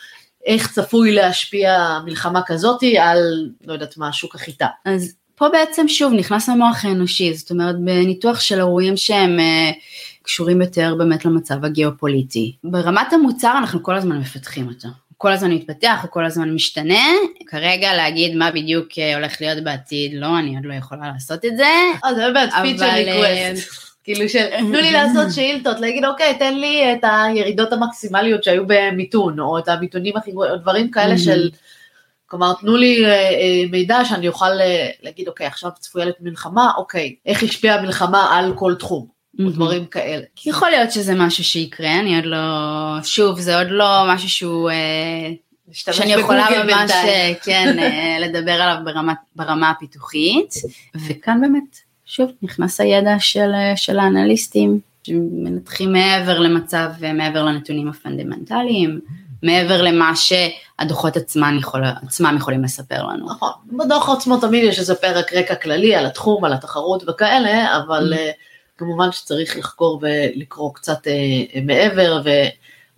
איך 0.47 0.73
צפוי 0.73 1.13
להשפיע 1.13 1.99
מלחמה 2.05 2.41
כזאתי 2.47 2.99
על, 2.99 3.51
לא 3.67 3.73
יודעת 3.73 3.97
מה, 3.97 4.13
שוק 4.13 4.35
החיטה. 4.35 4.67
אז 4.85 5.15
פה 5.35 5.49
בעצם 5.49 5.89
שוב 5.89 6.13
נכנס 6.13 6.49
המוח 6.49 6.85
האנושי, 6.85 7.35
זאת 7.35 7.51
אומרת 7.51 7.81
בניתוח 7.81 8.41
של 8.41 8.59
אירועים 8.59 8.97
שהם 8.97 9.39
uh, 9.39 9.75
קשורים 10.23 10.61
יותר 10.61 10.95
באמת 10.99 11.25
למצב 11.25 11.65
הגיאופוליטי. 11.65 12.57
ברמת 12.65 13.13
המוצר 13.13 13.55
אנחנו 13.59 13.83
כל 13.83 13.95
הזמן 13.95 14.19
מפתחים 14.19 14.69
אותו. 14.69 14.89
כל 15.19 15.33
הזמן 15.33 15.53
מתפתח, 15.53 15.99
הוא 16.03 16.11
כל 16.11 16.25
הזמן 16.25 16.55
משתנה, 16.55 17.05
כרגע 17.47 17.95
להגיד 17.95 18.37
מה 18.37 18.51
בדיוק 18.51 18.89
אה, 18.99 19.17
הולך 19.17 19.41
להיות 19.41 19.65
בעתיד, 19.65 20.13
לא, 20.15 20.39
אני 20.39 20.57
עוד 20.57 20.65
לא 20.65 20.75
יכולה 20.75 21.13
לעשות 21.13 21.45
את 21.45 21.57
זה. 21.57 21.67
אה, 22.05 22.15
זה 22.15 22.21
באמת 22.21 22.51
feature 22.63 22.95
request. 22.95 23.86
כאילו 24.07 24.29
של 24.29 24.47
תנו 24.59 24.73
לי 24.73 24.93
לעשות 24.93 25.33
שאילתות, 25.33 25.81
להגיד 25.81 26.05
אוקיי 26.05 26.39
תן 26.39 26.55
לי 26.55 26.93
את 26.93 26.99
הירידות 27.03 27.73
המקסימליות 27.73 28.45
שהיו 28.45 28.63
במיתון, 28.67 29.41
או 29.41 29.59
את 29.59 29.69
המיתונים 29.69 30.17
הכי 30.17 30.31
גרועים, 30.31 30.57
דברים 30.57 30.91
כאלה 30.91 31.19
של, 31.19 31.51
כלומר 32.27 32.53
תנו 32.61 32.77
לי 32.77 33.05
אה, 33.05 33.11
אה, 33.11 33.63
מידע 33.71 34.05
שאני 34.05 34.29
אוכל 34.29 34.61
אה, 34.61 34.89
להגיד 35.03 35.29
אוקיי 35.29 35.47
עכשיו 35.47 35.71
צפויה 35.81 36.05
להיות 36.05 36.17
מלחמה, 36.21 36.71
אוקיי, 36.77 37.15
איך 37.27 37.43
השפיעה 37.43 37.79
המלחמה 37.79 38.39
על 38.39 38.53
כל 38.57 38.75
תחום, 38.75 39.07
או 39.45 39.51
דברים 39.51 39.87
כאלה. 39.87 40.23
יכול 40.47 40.71
להיות 40.71 40.93
שזה 40.93 41.15
משהו 41.15 41.45
שיקרה, 41.45 42.01
אני 42.01 42.17
עוד 42.17 42.27
לא, 42.27 42.39
שוב 43.03 43.41
זה 43.41 43.59
עוד 43.59 43.71
לא 43.71 44.05
משהו 44.09 44.29
שהוא... 44.29 44.71
שאני 45.73 46.13
יכולה 46.13 46.47
ממש 46.65 46.91
כן, 47.45 47.77
לדבר 48.25 48.53
עליו 48.53 48.77
ברמה, 48.85 49.15
ברמה 49.37 49.71
הפיתוחית, 49.71 50.55
וכאן 51.09 51.41
באמת 51.41 51.86
שוב, 52.07 52.31
נכנס 52.43 52.81
הידע 52.81 53.17
של, 53.19 53.51
של 53.77 53.99
האנליסטים, 53.99 54.81
שמנתחים 55.03 55.93
מעבר 55.93 56.39
למצב, 56.39 56.91
מעבר 57.15 57.43
לנתונים 57.43 57.89
הפונדמנטליים, 57.89 59.01
מעבר 59.43 59.83
למה 59.83 60.13
שהדוחות 60.17 61.17
עצמם, 61.17 61.57
יכול, 61.61 61.85
עצמם 61.85 62.35
יכולים 62.39 62.65
לספר 62.65 63.07
לנו. 63.07 63.27
נכון, 63.27 63.51
בדוח 63.67 64.09
עצמו 64.09 64.37
תמיד 64.37 64.65
יש 64.65 64.79
איזה 64.79 64.95
פרק 64.95 65.33
רקע 65.33 65.55
כללי 65.55 65.95
על 65.95 66.07
התחום, 66.07 66.45
על 66.45 66.53
התחרות 66.53 67.09
וכאלה, 67.09 67.77
אבל 67.77 68.13
mm-hmm. 68.15 68.79
כמובן 68.79 69.13
שצריך 69.13 69.57
לחקור 69.57 70.01
ולקרוא 70.03 70.75
קצת 70.75 70.99
מעבר, 71.65 72.23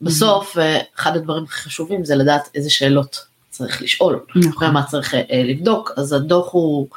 ובסוף 0.01 0.57
mm-hmm. 0.57 0.85
אחד 0.97 1.17
הדברים 1.17 1.45
הכי 1.45 1.63
חשובים 1.63 2.05
זה 2.05 2.15
לדעת 2.15 2.49
איזה 2.55 2.71
שאלות 2.71 3.27
צריך 3.51 3.83
לשאול, 3.83 4.21
נכון. 4.37 4.69
ומה 4.69 4.83
צריך 4.83 5.15
לבדוק, 5.31 5.93
אז 5.97 6.13
הדוח 6.13 6.53
הוא... 6.53 6.89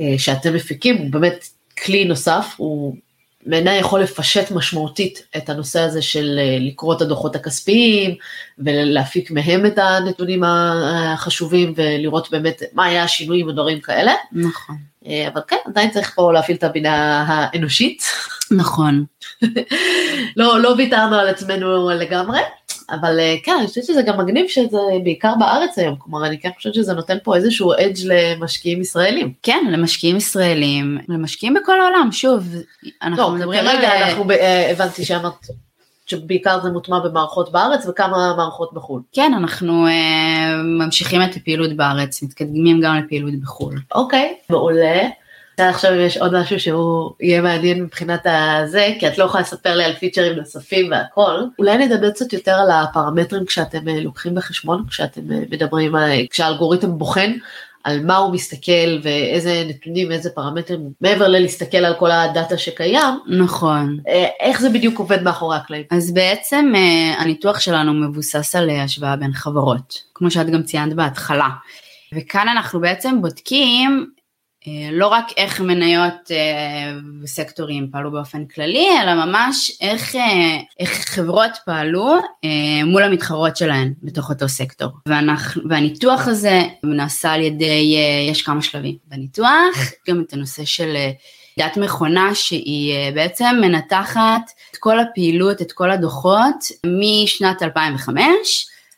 אה, 0.00 0.14
שאתם 0.18 0.54
מפיקים 0.54 0.96
הוא 0.96 1.10
באמת 1.10 1.48
כלי 1.84 2.04
נוסף, 2.04 2.54
הוא 2.56 2.96
בעיניי 3.46 3.78
יכול 3.78 4.00
לפשט 4.00 4.50
משמעותית 4.50 5.22
את 5.36 5.48
הנושא 5.48 5.80
הזה 5.80 6.02
של 6.02 6.38
אה, 6.38 6.58
לקרוא 6.60 6.94
את 6.94 7.00
הדוחות 7.00 7.36
הכספיים 7.36 8.14
ולהפיק 8.58 9.30
מהם 9.30 9.66
את 9.66 9.78
הנתונים 9.78 10.42
החשובים 10.44 11.72
ולראות 11.76 12.30
באמת 12.30 12.62
מה 12.72 12.84
היה 12.84 13.04
השינויים 13.04 13.46
ודברים 13.46 13.80
כאלה. 13.80 14.12
נכון. 14.32 14.76
אה, 15.06 15.28
אבל 15.32 15.40
כן, 15.48 15.56
עדיין 15.66 15.90
צריך 15.90 16.12
פה 16.14 16.32
להפעיל 16.32 16.56
את 16.56 16.64
הבינה 16.64 17.24
האנושית. 17.28 18.02
נכון. 18.50 19.04
לא, 20.36 20.60
לא 20.60 20.74
ויתרנו 20.78 21.16
על 21.16 21.28
עצמנו 21.28 21.90
לגמרי. 21.90 22.40
אבל 22.90 23.20
אה, 23.20 23.36
כן, 23.42 23.52
אני 23.58 23.66
חושבת 23.66 23.84
שזה 23.84 24.02
גם 24.02 24.18
מגניב 24.18 24.48
שזה 24.48 24.78
בעיקר 25.04 25.34
בארץ 25.38 25.78
היום, 25.78 25.96
כלומר 25.98 26.26
אני 26.26 26.40
כן 26.40 26.50
חושבת 26.56 26.74
שזה 26.74 26.92
נותן 26.92 27.18
פה 27.22 27.36
איזשהו 27.36 27.72
אדג' 27.72 27.98
למשקיעים 28.04 28.80
ישראלים. 28.80 29.32
כן, 29.42 29.64
למשקיעים 29.70 30.16
ישראלים, 30.16 30.98
למשקיעים 31.08 31.54
בכל 31.54 31.80
העולם, 31.80 32.08
שוב, 32.12 32.54
אנחנו 33.02 33.22
לא, 33.22 33.30
מדברים 33.30 33.60
על... 33.60 33.66
כרגע 33.66 34.08
אנחנו, 34.08 34.30
אה, 34.30 34.70
הבנתי 34.70 35.04
שאמרת 35.04 35.46
שבעיקר 36.06 36.60
זה 36.62 36.70
מוטמע 36.70 36.98
במערכות 36.98 37.52
בארץ 37.52 37.86
וכמה 37.86 38.34
מערכות 38.36 38.72
בחו"ל. 38.72 39.02
כן, 39.12 39.32
אנחנו 39.36 39.86
אה, 39.86 40.62
ממשיכים 40.62 41.22
את 41.22 41.36
הפעילות 41.36 41.72
בארץ, 41.72 42.22
מתקדמים 42.22 42.80
גם 42.80 42.96
לפעילות 42.96 43.34
בחו"ל. 43.42 43.74
אוקיי, 43.94 44.36
מעולה. 44.50 45.08
עכשיו 45.60 45.94
אם 45.94 46.00
יש 46.00 46.16
עוד 46.16 46.40
משהו 46.40 46.60
שהוא 46.60 47.12
יהיה 47.20 47.42
מעניין 47.42 47.82
מבחינת 47.82 48.26
הזה, 48.26 48.88
כי 49.00 49.08
את 49.08 49.18
לא 49.18 49.24
יכולה 49.24 49.42
לספר 49.42 49.76
לי 49.76 49.84
על 49.84 49.92
פיצ'רים 49.92 50.32
נוספים 50.32 50.90
והכל. 50.90 51.40
אולי 51.58 51.78
נדבר 51.86 52.10
קצת 52.10 52.32
יותר 52.32 52.52
על 52.52 52.70
הפרמטרים 52.70 53.44
כשאתם 53.44 53.88
אה, 53.88 54.00
לוקחים 54.00 54.34
בחשבון, 54.34 54.84
כשאתם 54.88 55.32
אה, 55.32 55.38
מדברים, 55.50 55.94
כשהאלגוריתם 56.30 56.98
בוחן 56.98 57.32
על 57.84 58.04
מה 58.04 58.16
הוא 58.16 58.32
מסתכל 58.32 58.98
ואיזה 59.02 59.64
נתונים, 59.68 60.12
איזה 60.12 60.30
פרמטרים, 60.30 60.80
מעבר 61.00 61.28
ללהסתכל 61.28 61.78
על 61.78 61.94
כל 61.98 62.10
הדאטה 62.10 62.58
שקיים. 62.58 63.18
נכון. 63.26 63.98
אה, 64.08 64.26
איך 64.40 64.60
זה 64.60 64.70
בדיוק 64.70 64.98
עובד 64.98 65.22
מאחורי 65.22 65.56
הקלעים? 65.56 65.84
אז 65.90 66.14
בעצם 66.14 66.72
הניתוח 67.18 67.60
שלנו 67.60 67.94
מבוסס 67.94 68.56
על 68.56 68.70
השוואה 68.70 69.16
בין 69.16 69.32
חברות, 69.32 70.02
כמו 70.14 70.30
שאת 70.30 70.50
גם 70.50 70.62
ציינת 70.62 70.94
בהתחלה. 70.94 71.48
וכאן 72.14 72.48
אנחנו 72.48 72.80
בעצם 72.80 73.22
בודקים 73.22 74.06
אה, 74.06 74.17
לא 74.92 75.06
רק 75.06 75.26
איך 75.36 75.60
מניות 75.60 76.30
אה, 76.30 76.92
וסקטורים 77.22 77.88
פעלו 77.92 78.10
באופן 78.10 78.46
כללי, 78.46 78.88
אלא 79.02 79.14
ממש 79.14 79.72
איך, 79.80 80.16
אה, 80.16 80.56
איך 80.80 80.90
חברות 80.90 81.50
פעלו 81.66 82.16
מול 82.84 83.02
המתחרות 83.02 83.56
שלהן 83.56 83.92
בתוך 84.02 84.30
אותו 84.30 84.48
סקטור. 84.48 84.90
ואנחנו, 85.06 85.62
והניתוח 85.68 86.28
הזה 86.28 86.62
נעשה 86.82 87.32
על 87.32 87.40
ידי, 87.40 87.96
יש 88.30 88.42
כמה 88.42 88.62
שלבים 88.62 88.96
בניתוח, 89.04 89.92
גם 90.08 90.22
את 90.26 90.32
הנושא 90.32 90.64
של 90.64 90.96
דת 91.58 91.76
מכונה 91.76 92.34
שהיא 92.34 92.94
בעצם 93.14 93.56
מנתחת 93.60 94.50
את 94.70 94.76
כל 94.76 95.00
הפעילות, 95.00 95.62
את 95.62 95.72
כל 95.72 95.90
הדוחות 95.90 96.64
משנת 96.86 97.62
2005 97.62 98.24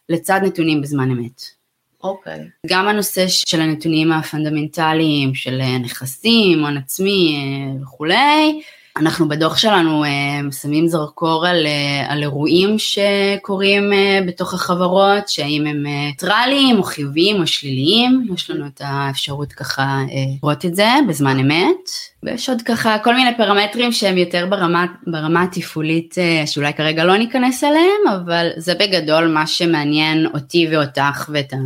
לצד 0.08 0.40
נתונים 0.42 0.82
בזמן 0.82 1.10
אמת. 1.10 1.59
אוקיי. 2.02 2.38
Okay. 2.38 2.66
גם 2.66 2.88
הנושא 2.88 3.28
של 3.28 3.60
הנתונים 3.60 4.12
הפונדמנטליים 4.12 5.34
של 5.34 5.60
אה, 5.60 5.78
נכסים, 5.78 6.64
הון 6.64 6.76
עצמי 6.76 7.36
אה, 7.36 7.82
וכולי, 7.82 8.62
אנחנו 8.96 9.28
בדוח 9.28 9.56
שלנו 9.56 10.04
uh, 10.04 10.52
שמים 10.52 10.88
זרקור 10.88 11.46
על, 11.46 11.66
uh, 11.66 12.12
על 12.12 12.22
אירועים 12.22 12.76
שקורים 12.78 13.92
uh, 13.92 14.28
בתוך 14.28 14.54
החברות, 14.54 15.28
שהאם 15.28 15.66
הם 15.66 15.86
ניטרליים 15.86 16.78
או 16.78 16.82
חיוביים 16.82 17.40
או 17.40 17.46
שליליים, 17.46 18.26
יש 18.34 18.50
לנו 18.50 18.66
את 18.66 18.80
האפשרות 18.84 19.52
ככה 19.52 19.98
לראות 20.42 20.64
את 20.64 20.74
זה 20.74 20.88
בזמן 21.08 21.38
אמת. 21.38 21.90
ויש 22.22 22.48
עוד 22.48 22.62
ככה 22.62 22.98
כל 22.98 23.14
מיני 23.14 23.36
פרמטרים 23.36 23.92
שהם 23.92 24.18
יותר 24.18 24.46
ברמה, 24.50 24.86
ברמה 25.06 25.42
התפעולית 25.42 26.14
שאולי 26.46 26.74
כרגע 26.74 27.04
לא 27.04 27.16
ניכנס 27.16 27.64
אליהם, 27.64 28.16
אבל 28.16 28.48
זה 28.56 28.74
בגדול 28.74 29.28
מה 29.28 29.46
שמעניין 29.46 30.26
אותי 30.34 30.68
ואותך 30.70 31.30
ואת 31.32 31.52
ה... 31.52 31.56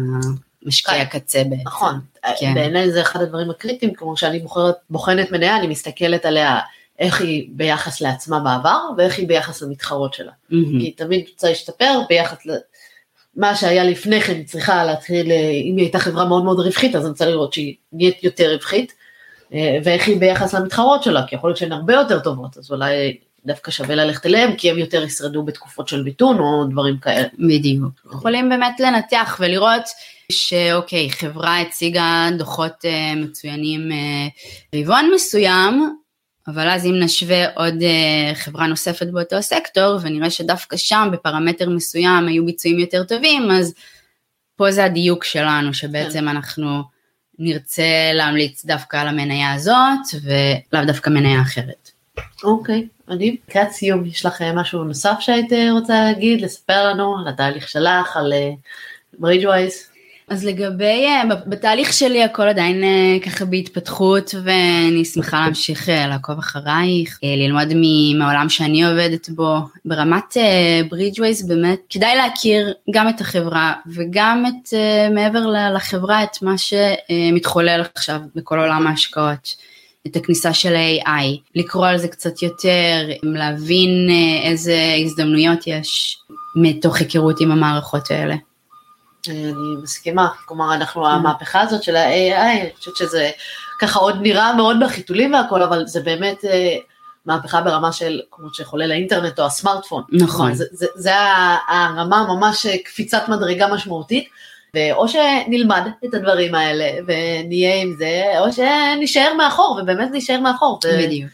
משקיע 0.67 1.03
הקצה 1.03 1.43
בעצם. 1.45 1.63
נכון, 1.67 2.01
כן. 2.39 2.55
בעיניי 2.55 2.91
זה 2.91 3.03
אחד 3.03 3.21
הדברים 3.21 3.51
הקריטיים, 3.51 3.95
כמו 3.95 4.17
שאני 4.17 4.39
בוחרת, 4.39 4.75
בוחנת 4.91 5.33
מניה, 5.33 5.57
אני 5.57 5.67
מסתכלת 5.67 6.25
עליה 6.25 6.59
איך 6.99 7.21
היא 7.21 7.49
ביחס 7.53 8.01
לעצמה 8.01 8.41
בעבר 8.41 8.79
ואיך 8.97 9.19
היא 9.19 9.29
ביחס 9.29 9.63
למתחרות 9.63 10.15
שלה. 10.15 10.33
Mm-hmm. 10.33 10.55
כי 10.55 10.85
היא 10.85 10.93
תמיד 10.97 11.25
רוצה 11.33 11.49
להשתפר 11.49 12.01
ביחס 12.09 12.39
למה 13.37 13.57
שהיה 13.57 13.85
לפני 13.85 14.21
כן, 14.21 14.35
היא 14.35 14.47
צריכה 14.47 14.85
להתחיל, 14.85 15.33
אם 15.65 15.77
היא 15.77 15.85
הייתה 15.85 15.99
חברה 15.99 16.25
מאוד 16.25 16.45
מאוד 16.45 16.61
רווחית, 16.61 16.97
אז 16.97 17.03
אני 17.03 17.11
רוצה 17.11 17.27
לראות 17.27 17.53
שהיא 17.53 17.75
נהיית 17.93 18.25
יותר 18.25 18.53
רווחית, 18.53 18.93
אה, 19.55 19.79
ואיך 19.85 20.09
היא 20.09 20.21
ביחס 20.21 20.55
למתחרות 20.55 21.03
שלה, 21.03 21.27
כי 21.27 21.35
יכול 21.35 21.51
להיות 21.51 21.59
שהן 21.59 21.73
הרבה 21.73 21.95
יותר 21.95 22.21
טובות, 22.21 22.57
אז 22.57 22.71
אולי 22.71 23.17
דווקא 23.47 23.71
שווה 23.71 23.95
ללכת 23.95 24.27
אליהם, 24.27 24.57
כי 24.57 24.71
הם 24.71 24.79
יותר 24.79 25.03
ישרדו 25.03 25.43
בתקופות 25.43 25.89
של 25.89 26.03
ביטון 26.03 26.39
או 26.39 26.65
דברים 26.71 26.99
כאלה. 26.99 27.27
בדיוק. 27.39 27.91
יכולים 28.07 28.49
באמת 28.49 28.81
לנתח 28.81 29.37
ולראות 29.41 29.83
שאוקיי, 30.33 31.11
חברה 31.11 31.61
הציגה 31.61 32.29
דוחות 32.39 32.85
uh, 32.85 33.19
מצוינים 33.19 33.81
רבעון 34.75 35.11
מסוים, 35.15 35.97
אבל 36.49 36.69
אז 36.69 36.87
אם 36.87 36.95
נשווה 37.01 37.55
עוד 37.55 37.75
uh, 37.75 38.35
חברה 38.35 38.67
נוספת 38.67 39.07
באותו 39.07 39.43
סקטור 39.43 39.99
ונראה 40.03 40.31
שדווקא 40.31 40.77
שם 40.77 41.09
בפרמטר 41.13 41.71
מסוים 41.71 42.29
היו 42.29 42.47
ביצועים 42.47 42.79
יותר 42.79 43.05
טובים, 43.05 43.51
אז 43.51 43.75
פה 44.57 44.71
זה 44.71 44.85
הדיוק 44.85 45.25
שלנו, 45.25 45.75
שבעצם 45.75 46.29
אנחנו 46.29 46.83
נרצה 47.39 48.11
להמליץ 48.13 48.65
דווקא 48.65 48.97
על 48.97 49.09
המניה 49.09 49.53
הזאת, 49.53 50.23
ולאו 50.23 50.85
דווקא 50.87 51.11
מניה 51.11 51.43
אחרת. 51.43 51.91
אוקיי, 52.45 52.87
מדהים. 53.09 53.37
לקראת 53.49 53.71
סיום, 53.71 54.05
יש 54.05 54.27
לך 54.27 54.43
אה, 54.43 54.53
משהו 54.53 54.85
נוסף 54.85 55.17
שהיית 55.21 55.53
אה, 55.53 55.73
רוצה 55.73 56.05
להגיד, 56.05 56.41
לספר 56.41 56.89
לנו 56.89 57.19
על 57.19 57.29
התהליך 57.29 57.69
שלך, 57.69 58.17
על 58.17 58.33
ברידג'ווייז? 59.19 59.94
אז 60.29 60.45
לגבי, 60.45 61.07
אה, 61.07 61.23
בתהליך 61.47 61.93
שלי 61.93 62.25
הכל 62.25 62.49
עדיין 62.49 62.85
אה, 62.85 63.17
ככה 63.27 63.45
בהתפתחות 63.45 64.35
ואני 64.45 65.05
שמחה 65.05 65.41
להמשיך 65.41 65.89
אה, 65.89 66.07
לעקוב 66.07 66.39
אחרייך, 66.39 67.19
ללמוד 67.23 67.69
מהעולם 68.19 68.49
שאני 68.49 68.85
עובדת 68.85 69.29
בו. 69.29 69.57
ברמת 69.85 70.37
ברידג'ווייז 70.91 71.49
באמת 71.49 71.81
כדאי 71.91 72.17
להכיר 72.17 72.75
גם 72.91 73.09
את 73.09 73.21
החברה 73.21 73.73
וגם 73.87 74.45
את 74.47 74.75
מעבר 75.15 75.47
לחברה 75.75 76.23
את 76.23 76.43
מה 76.43 76.55
שמתחולל 76.59 77.83
עכשיו 77.95 78.21
בכל 78.35 78.59
עולם 78.59 78.87
ההשקעות. 78.87 79.75
את 80.07 80.17
הכניסה 80.17 80.53
של 80.53 80.75
ה-AI, 80.77 81.39
לקרוא 81.55 81.87
על 81.87 81.99
זה 81.99 82.09
קצת 82.09 82.43
יותר, 82.43 83.09
להבין 83.23 84.09
איזה 84.43 84.77
הזדמנויות 85.05 85.67
יש 85.67 86.19
מתוך 86.57 86.97
היכרות 86.97 87.41
עם 87.41 87.51
המערכות 87.51 88.11
האלה. 88.11 88.35
אני 89.29 89.53
מסכימה, 89.83 90.29
כלומר 90.45 90.75
אנחנו, 90.75 91.09
המהפכה 91.09 91.61
הזאת 91.61 91.83
של 91.83 91.97
ה-AI, 91.97 92.61
אני 92.61 92.71
חושבת 92.79 92.97
שזה 92.97 93.31
ככה 93.81 93.99
עוד 93.99 94.17
נראה 94.21 94.55
מאוד 94.55 94.77
בחיתולים 94.81 95.33
והכל, 95.33 95.63
אבל 95.63 95.87
זה 95.87 96.01
באמת 96.01 96.45
אה, 96.45 96.77
מהפכה 97.27 97.61
ברמה 97.61 97.93
של, 97.93 98.21
כמו 98.31 98.49
שחולל 98.53 98.93
האינטרנט 98.93 99.39
או 99.41 99.47
הסמארטפון. 99.47 100.03
נכון. 100.13 100.55
זה, 100.55 100.65
זה, 100.73 100.87
זה 100.95 101.11
הרמה 101.69 102.27
ממש 102.29 102.67
קפיצת 102.85 103.23
מדרגה 103.29 103.69
משמעותית, 103.75 104.29
ואו 104.75 105.09
שנלמד 105.09 105.83
את 106.05 106.15
הדברים 106.15 106.55
האלה 106.55 106.85
ונהיה 107.07 107.83
עם 107.83 107.95
זה, 107.99 108.23
או 108.39 108.53
שנשאר 108.53 109.35
מאחור, 109.39 109.79
ובאמת 109.83 110.09
נשאר 110.13 110.41
מאחור. 110.41 110.81
בדיוק. 110.99 111.31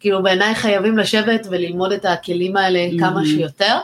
כאילו 0.00 0.22
בעיניי 0.22 0.54
חייבים 0.54 0.98
לשבת 0.98 1.46
וללמוד 1.50 1.92
את 1.92 2.04
הכלים 2.04 2.56
האלה 2.56 2.80
כמה 2.98 3.20
שיותר, 3.26 3.78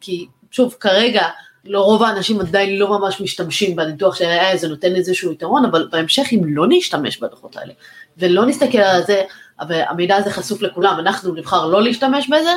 כי 0.00 0.26
שוב, 0.50 0.76
כרגע, 0.80 1.28
לא 1.66 1.80
רוב 1.80 2.02
האנשים 2.02 2.40
עדיין 2.40 2.78
לא 2.78 2.98
ממש 2.98 3.20
משתמשים 3.20 3.76
בניתוח 3.76 4.14
של 4.14 4.24
ה-AI, 4.24 4.56
זה 4.56 4.68
נותן 4.68 4.94
איזשהו 4.96 5.32
יתרון, 5.32 5.64
אבל 5.64 5.88
בהמשך 5.92 6.26
אם 6.32 6.40
לא 6.44 6.66
נשתמש 6.68 7.18
בדוחות 7.18 7.56
האלה, 7.56 7.72
ולא 8.18 8.46
נסתכל 8.46 8.78
על 8.78 9.02
זה, 9.02 9.22
אבל 9.60 9.80
המידע 9.88 10.16
הזה 10.16 10.30
חשוף 10.30 10.62
לכולם, 10.62 10.96
אנחנו 10.98 11.34
נבחר 11.34 11.66
לא 11.66 11.82
להשתמש 11.82 12.28
בזה, 12.28 12.52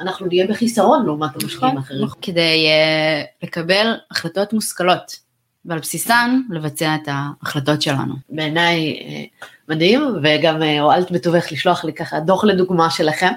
אנחנו 0.00 0.26
נהיה 0.26 0.46
בחיסרון 0.46 1.06
לעומת 1.06 1.30
המשקיעים 1.34 1.66
נכון, 1.66 1.76
האחרים. 1.76 2.04
נכון. 2.04 2.18
כדי 2.22 2.66
uh, 2.66 3.46
לקבל 3.46 3.94
החלטות 4.10 4.52
מושכלות, 4.52 5.16
ועל 5.64 5.78
בסיסן 5.78 6.40
לבצע 6.50 6.94
את 6.94 7.08
ההחלטות 7.12 7.82
שלנו. 7.82 8.14
בעיניי 8.30 9.00
uh, 9.00 9.44
מדהים, 9.68 10.16
וגם 10.22 10.62
uh, 10.62 10.80
הואלת 10.80 11.10
בטובך 11.10 11.52
לשלוח 11.52 11.84
לי 11.84 11.92
ככה 11.92 12.20
דוח 12.20 12.44
לדוגמה 12.44 12.90
שלכם. 12.90 13.32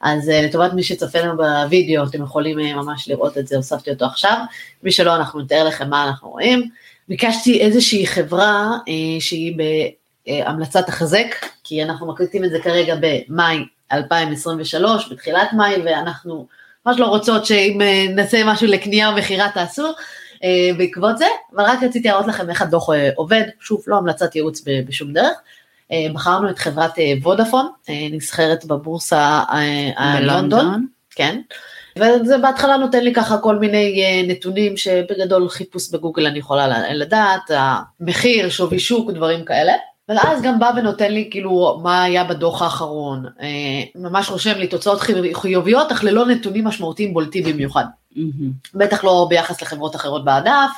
אז 0.00 0.28
uh, 0.28 0.32
לטובת 0.32 0.72
מי 0.72 0.82
שצופה 0.82 1.20
לנו 1.20 1.36
בווידאו, 1.36 2.04
אתם 2.04 2.22
יכולים 2.22 2.58
uh, 2.58 2.62
ממש 2.76 3.08
לראות 3.08 3.38
את 3.38 3.48
זה, 3.48 3.56
הוספתי 3.56 3.90
אותו 3.90 4.04
עכשיו. 4.04 4.36
מי 4.82 4.92
שלא, 4.92 5.16
אנחנו 5.16 5.40
נתאר 5.40 5.64
לכם 5.64 5.90
מה 5.90 6.04
אנחנו 6.04 6.30
רואים. 6.30 6.70
ביקשתי 7.08 7.60
איזושהי 7.60 8.06
חברה 8.06 8.78
uh, 8.80 9.20
שהיא 9.20 9.56
בהמלצת 10.26 10.88
החזק, 10.88 11.26
כי 11.64 11.82
אנחנו 11.82 12.06
מקליטים 12.06 12.44
את 12.44 12.50
זה 12.50 12.58
כרגע 12.58 12.94
במאי 13.00 13.58
2023, 13.92 15.08
בתחילת 15.12 15.52
מאי, 15.52 15.82
ואנחנו 15.84 16.46
ממש 16.86 17.00
לא 17.00 17.06
רוצות 17.06 17.46
שאם 17.46 17.80
נעשה 18.14 18.44
משהו 18.44 18.66
לקנייה 18.66 19.08
או 19.08 19.14
מכירה 19.14 19.48
תעשו. 19.54 19.92
בעקבות 20.78 21.18
זה, 21.18 21.24
אבל 21.54 21.64
רק 21.64 21.82
רציתי 21.82 22.08
להראות 22.08 22.26
לכם 22.26 22.50
איך 22.50 22.62
הדוח 22.62 22.88
עובד, 23.14 23.42
שוב, 23.60 23.84
לא 23.86 23.96
המלצת 23.96 24.34
ייעוץ 24.34 24.62
בשום 24.86 25.12
דרך. 25.12 25.38
אה, 25.92 26.06
בחרנו 26.14 26.50
את 26.50 26.58
חברת 26.58 26.98
אה, 26.98 27.12
וודאפון, 27.22 27.68
אה, 27.88 28.08
נסחרת 28.10 28.64
בבורסה 28.64 29.42
בלונדון, 30.18 30.86
כן, 31.10 31.40
וזה 31.98 32.38
בהתחלה 32.38 32.76
נותן 32.76 33.04
לי 33.04 33.14
ככה 33.14 33.38
כל 33.38 33.58
מיני 33.58 34.24
נתונים 34.28 34.76
שבגדול 34.76 35.48
חיפוש 35.48 35.90
בגוגל 35.90 36.26
אני 36.26 36.38
יכולה 36.38 36.92
לדעת, 36.94 37.50
המחיר, 37.50 38.48
שווי 38.48 38.78
שוק, 38.78 39.10
דברים 39.10 39.44
כאלה. 39.44 39.72
ואז 40.08 40.42
גם 40.42 40.58
בא 40.58 40.70
ונותן 40.76 41.12
לי 41.12 41.28
כאילו 41.30 41.80
מה 41.82 42.02
היה 42.02 42.24
בדוח 42.24 42.62
האחרון, 42.62 43.24
ממש 43.94 44.30
רושם 44.30 44.58
לי 44.58 44.66
תוצאות 44.66 45.00
חיוביות, 45.32 45.92
אך 45.92 46.04
ללא 46.04 46.26
נתונים 46.26 46.64
משמעותיים 46.64 47.14
בולטים 47.14 47.44
במיוחד. 47.44 47.84
Mm-hmm. 48.12 48.68
בטח 48.74 49.04
לא 49.04 49.26
ביחס 49.30 49.62
לחברות 49.62 49.96
אחרות 49.96 50.24
בענף, 50.24 50.70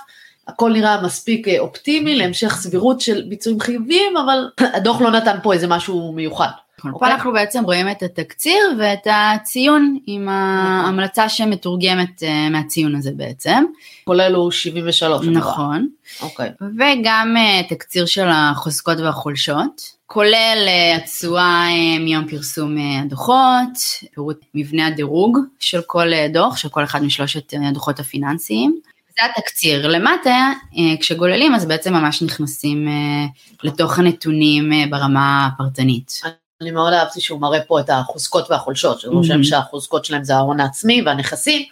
הכל 0.53 0.73
נראה 0.73 1.03
מספיק 1.03 1.49
אה, 1.49 1.59
אופטימי 1.59 2.15
להמשך 2.15 2.57
סבירות 2.61 3.01
של 3.01 3.23
ביצועים 3.29 3.61
חיוביים, 3.61 4.17
אבל 4.17 4.49
הדוח 4.77 5.01
לא 5.01 5.11
נתן 5.11 5.37
פה 5.43 5.53
איזה 5.53 5.67
משהו 5.67 6.13
מיוחד. 6.13 6.51
פה 6.83 6.89
אוקיי? 6.89 7.13
אנחנו 7.13 7.33
בעצם 7.33 7.65
רואים 7.65 7.91
את 7.91 8.03
התקציר 8.03 8.61
ואת 8.79 9.07
הציון 9.11 9.99
עם 10.07 10.29
ההמלצה 10.29 11.29
שמתורגמת 11.29 12.23
אה, 12.23 12.51
מהציון 12.51 12.95
הזה 12.95 13.11
בעצם. 13.17 13.65
כולל 14.05 14.35
הוא 14.35 14.51
73. 14.51 15.27
נכון. 15.27 15.89
אוקיי. 16.23 16.51
וגם 16.61 17.35
אה, 17.37 17.63
תקציר 17.69 18.07
של 18.07 18.27
החוזקות 18.29 18.99
והחולשות. 18.99 20.01
כולל 20.07 20.69
התשואה 20.97 21.67
מיום 22.01 22.29
פרסום 22.29 22.77
הדוחות, 22.79 23.79
פירוט 24.15 24.45
מבנה 24.55 24.87
הדירוג 24.87 25.39
של 25.59 25.81
כל 25.87 26.07
דוח, 26.33 26.57
של 26.57 26.69
כל 26.69 26.85
אחד 26.85 27.03
משלושת 27.03 27.55
הדוחות 27.69 28.01
הפיננסיים. 28.01 28.81
זה 29.21 29.27
התקציר. 29.39 29.89
למטה, 29.89 30.31
אה, 30.79 30.97
כשגוללים 31.01 31.55
אז 31.55 31.67
בעצם 31.67 31.95
ממש 31.95 32.23
נכנסים 32.23 32.89
אה, 32.89 33.27
לתוך 33.63 33.99
הנתונים 33.99 34.73
אה, 34.73 34.85
ברמה 34.91 35.49
הפרטנית. 35.53 36.21
אני 36.61 36.71
מאוד 36.71 36.93
אהבתי 36.93 37.21
שהוא 37.21 37.41
מראה 37.41 37.61
פה 37.61 37.81
את 37.81 37.91
החוזקות 37.91 38.51
והחולשות, 38.51 39.01
שהוא 39.01 39.15
רושם. 39.15 39.43
שהחוזקות 39.43 40.05
שלהם 40.05 40.25
זה 40.25 40.37
ההון 40.37 40.61
העצמי 40.61 41.03
והנכסים, 41.03 41.63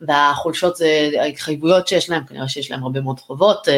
והחולשות 0.00 0.76
זה 0.76 1.10
ההתחייבויות 1.20 1.88
שיש 1.88 2.10
להם, 2.10 2.24
כנראה 2.24 2.48
שיש 2.48 2.70
להם 2.70 2.82
הרבה 2.82 3.00
מאוד 3.00 3.20
חובות, 3.20 3.68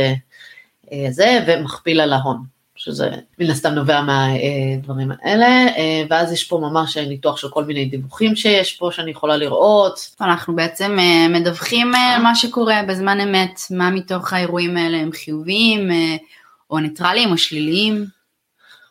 זה, 1.11 1.45
ומכפיל 1.47 2.01
על 2.01 2.13
ההון. 2.13 2.54
שזה 2.85 3.11
מן 3.39 3.51
הסתם 3.51 3.73
נובע 3.73 4.03
מהדברים 4.03 5.11
האלה, 5.23 5.67
ואז 6.11 6.33
יש 6.33 6.45
פה 6.45 6.59
ממש 6.59 6.97
ניתוח 6.97 7.37
של 7.37 7.49
כל 7.49 7.65
מיני 7.65 7.85
דיווחים 7.85 8.37
שיש 8.37 8.73
פה 8.73 8.89
שאני 8.93 9.11
יכולה 9.11 9.37
לראות. 9.37 10.01
אנחנו 10.21 10.57
בעצם 10.57 10.97
אה, 10.99 11.29
מדווחים 11.29 11.95
אה, 11.95 12.15
על 12.15 12.23
מה 12.23 12.35
שקורה 12.35 12.83
בזמן 12.89 13.21
אמת, 13.21 13.61
מה 13.71 13.91
מתוך 13.91 14.33
האירועים 14.33 14.77
האלה 14.77 14.99
הם 14.99 15.13
חיוביים, 15.13 15.91
אה, 15.91 16.17
או 16.71 16.79
ניטרליים 16.79 17.33
או 17.33 17.39
שליליים. 17.39 18.07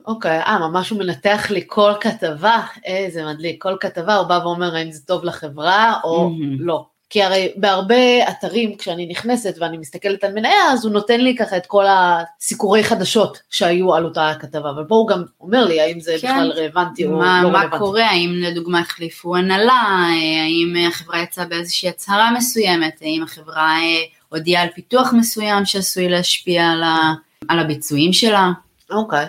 אוקיי, 0.07 0.39
אה, 0.39 0.59
ממש 0.59 0.89
הוא 0.89 0.99
מנתח 0.99 1.47
לי 1.49 1.63
כל 1.67 1.93
כתבה, 2.01 2.61
איזה 2.85 3.25
מדליק, 3.25 3.63
כל 3.63 3.75
כתבה 3.79 4.15
הוא 4.15 4.27
בא 4.27 4.39
ואומר 4.43 4.75
האם 4.75 4.91
זה 4.91 5.05
טוב 5.05 5.23
לחברה 5.23 5.99
או 6.03 6.29
mm-hmm. 6.29 6.55
לא. 6.59 6.85
כי 7.13 7.23
הרי 7.23 7.53
בהרבה 7.55 8.29
אתרים 8.29 8.75
כשאני 8.77 9.05
נכנסת 9.05 9.55
ואני 9.59 9.77
מסתכלת 9.77 10.23
על 10.23 10.33
מניה 10.33 10.71
אז 10.71 10.85
הוא 10.85 10.93
נותן 10.93 11.21
לי 11.21 11.35
ככה 11.35 11.57
את 11.57 11.65
כל 11.65 11.85
הסיקורי 11.87 12.83
חדשות 12.83 13.39
שהיו 13.49 13.95
על 13.95 14.05
אותה 14.05 14.33
כתבה 14.39 14.69
אבל 14.69 14.83
פה 14.87 14.95
הוא 14.95 15.07
גם 15.07 15.23
אומר 15.41 15.65
לי 15.65 15.81
האם 15.81 15.99
זה 15.99 16.15
כן. 16.21 16.27
בכלל 16.27 16.51
רלוונטי 16.51 17.05
או 17.05 17.11
לא 17.11 17.17
רלוונטי. 17.17 17.67
מה 17.67 17.79
קורה 17.79 18.05
האם 18.05 18.33
לדוגמה 18.41 18.79
החליפו 18.79 19.35
הנהלה 19.35 19.73
האם 19.73 20.87
החברה 20.87 21.21
יצאה 21.21 21.45
באיזושהי 21.45 21.89
הצהרה 21.89 22.31
מסוימת 22.31 23.01
האם 23.01 23.23
החברה 23.23 23.77
אה, 23.77 24.03
הודיעה 24.29 24.63
על 24.63 24.69
פיתוח 24.75 25.13
מסוים 25.13 25.65
שעשוי 25.65 26.09
להשפיע 26.09 26.65
על, 26.71 26.83
ה, 26.83 27.13
על 27.47 27.59
הביצועים 27.59 28.13
שלה. 28.13 28.51
אוקיי. 28.91 29.25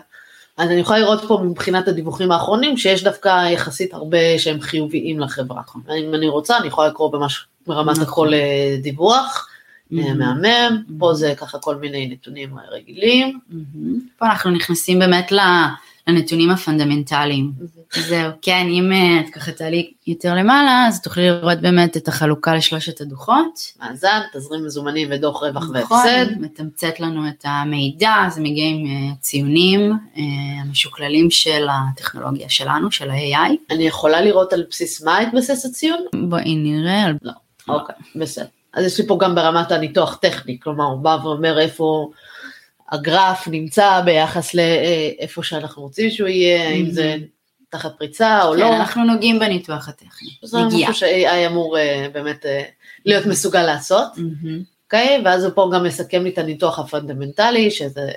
אז 0.57 0.71
אני 0.71 0.81
יכולה 0.81 0.99
לראות 0.99 1.21
פה 1.29 1.41
מבחינת 1.45 1.89
הדיווחים 1.89 2.33
האחרונים 2.33 2.77
שיש 2.77 3.05
דווקא 3.05 3.49
יחסית 3.49 3.95
הרבה 3.95 4.39
שהם 4.39 4.61
חיוביים 4.61 5.21
לחברה. 5.21 5.63
אם 6.05 6.15
אני 6.15 6.29
רוצה 6.29 6.59
אני 6.59 6.67
יכולה 6.67 6.89
לקרוא 6.89 7.19
ממש 7.19 7.47
ברמת 7.67 7.91
נכון. 7.91 8.03
הכל 8.03 8.35
אה, 8.35 8.77
דיווח, 8.83 9.49
mm-hmm. 9.49 9.95
מהמם, 9.95 10.83
פה 10.99 11.15
זה 11.15 11.35
ככה 11.37 11.59
כל 11.59 11.77
מיני 11.77 12.07
נתונים 12.07 12.51
רגילים. 12.71 13.39
Mm-hmm. 13.51 14.19
פה 14.19 14.27
אנחנו 14.27 14.51
נכנסים 14.51 14.99
באמת 14.99 15.33
לנתונים 16.07 16.51
הפונדמנטליים. 16.51 17.53
זהו, 17.95 18.31
כן, 18.43 18.67
אם 18.71 18.93
אה, 18.93 19.21
את 19.21 19.35
ככה 19.35 19.53
תעלי 19.53 19.93
יותר 20.07 20.35
למעלה, 20.35 20.87
אז 20.89 21.03
תוכלי 21.03 21.27
לראות 21.27 21.61
באמת 21.61 21.97
את 21.97 22.09
החלוקה 22.09 22.55
לשלושת 22.55 23.01
הדוחות. 23.01 23.61
מאזן, 23.81 24.21
תזרים 24.33 24.65
מזומנים 24.65 25.09
ודוח 25.11 25.43
רווח 25.43 25.63
נכון, 25.63 25.77
והפסד. 25.77 26.27
נכון, 26.31 26.45
מתמצת 26.45 27.01
לנו 27.01 27.29
את 27.29 27.45
המידע, 27.45 28.15
זה 28.31 28.41
מגיע 28.41 28.65
עם 28.67 28.85
ציונים 29.21 29.93
המשוקללים 30.61 31.31
של 31.31 31.67
הטכנולוגיה 31.71 32.49
שלנו, 32.49 32.91
של 32.91 33.11
ה-AI. 33.11 33.53
אני 33.71 33.87
יכולה 33.87 34.21
לראות 34.21 34.53
על 34.53 34.65
בסיס 34.71 35.03
מה 35.03 35.19
התבסס 35.19 35.67
הציון? 35.67 36.01
בואי 36.29 36.57
נראה. 36.57 37.07
לא. 37.23 37.33
אוקיי, 37.69 37.95
בסדר. 38.17 38.47
אז 38.73 38.85
יש 38.85 39.01
לי 39.01 39.07
פה 39.07 39.19
גם 39.21 39.35
ברמת 39.35 39.73
הניתוח 39.73 40.17
טכני, 40.17 40.61
כלומר 40.61 40.85
הוא 40.85 40.99
בא 40.99 41.19
ואומר 41.23 41.61
איפה 41.61 42.11
הגרף 42.91 43.49
נמצא 43.49 44.01
ביחס 44.05 44.55
לאיפה 44.55 45.43
שאנחנו 45.43 45.83
רוצים 45.83 46.11
שהוא 46.11 46.29
יהיה, 46.29 46.69
האם 46.69 46.91
זה 46.91 47.17
תחת 47.69 47.99
פריצה 47.99 48.45
או 48.45 48.53
כן, 48.53 48.59
לא. 48.59 48.65
כן, 48.65 48.73
אנחנו 48.73 49.05
נוגעים 49.05 49.39
בניתוח 49.39 49.89
הטכני. 49.89 50.29
זה 50.43 50.59
משהו 50.65 50.95
ש-AI 50.95 51.47
אמור 51.47 51.79
אה, 51.79 52.07
באמת 52.13 52.47
אה, 52.47 52.63
להיות 53.07 53.27
מסוגל 53.27 53.63
לעשות. 53.63 54.09
אוקיי? 54.85 55.23
ואז 55.25 55.45
הוא 55.45 55.53
פה 55.55 55.71
גם 55.75 55.85
מסכם 55.85 56.25
לי 56.25 56.31
את 56.31 56.39
הניתוח 56.39 56.79
הפונדמנטלי, 56.79 57.71
שזה 57.71 58.11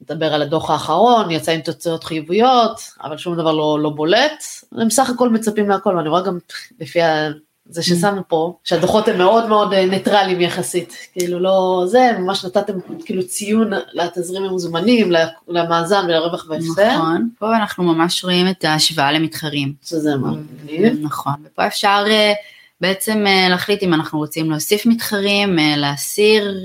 מדבר 0.00 0.34
על 0.34 0.42
הדוח 0.42 0.70
האחרון, 0.70 1.30
יצא 1.30 1.52
עם 1.52 1.60
תוצאות 1.60 2.04
חיוביות, 2.04 2.80
אבל 3.02 3.18
שום 3.18 3.36
דבר 3.36 3.52
לא, 3.52 3.78
לא 3.82 3.90
בולט. 3.90 4.44
הם 4.72 4.88
בסך 4.88 5.10
הכל 5.10 5.28
מצפים 5.28 5.68
מהכל, 5.68 5.96
ואני 5.96 6.08
רואה 6.08 6.22
גם 6.22 6.38
לפי 6.80 7.02
ה... 7.02 7.28
זה 7.70 7.82
ששמנו 7.82 8.22
פה, 8.28 8.54
שהדוחות 8.64 9.08
הם 9.08 9.18
מאוד 9.18 9.48
מאוד 9.48 9.72
אה, 9.72 9.86
ניטרליים 9.86 10.40
יחסית, 10.40 10.96
כאילו 11.12 11.40
לא 11.40 11.82
זה, 11.86 12.10
ממש 12.18 12.44
נתתם 12.44 12.72
כאילו 13.04 13.26
ציון 13.26 13.70
לתזרים 13.92 14.44
המוזמנים, 14.44 15.12
למאזן 15.48 16.04
ולרווח 16.08 16.46
והפסד. 16.48 16.86
נכון, 16.86 17.28
פה 17.38 17.56
אנחנו 17.56 17.84
ממש 17.84 18.24
רואים 18.24 18.48
את 18.48 18.64
ההשוואה 18.64 19.12
למתחרים. 19.12 19.72
שזה 19.84 20.10
מגניב. 20.16 20.98
נכון, 21.02 21.34
ופה 21.44 21.66
אפשר 21.66 22.04
אה, 22.06 22.32
בעצם 22.80 23.26
אה, 23.26 23.48
להחליט 23.48 23.82
אם 23.82 23.94
אנחנו 23.94 24.18
רוצים 24.18 24.50
להוסיף 24.50 24.86
מתחרים, 24.86 25.58
להסיר, 25.76 26.60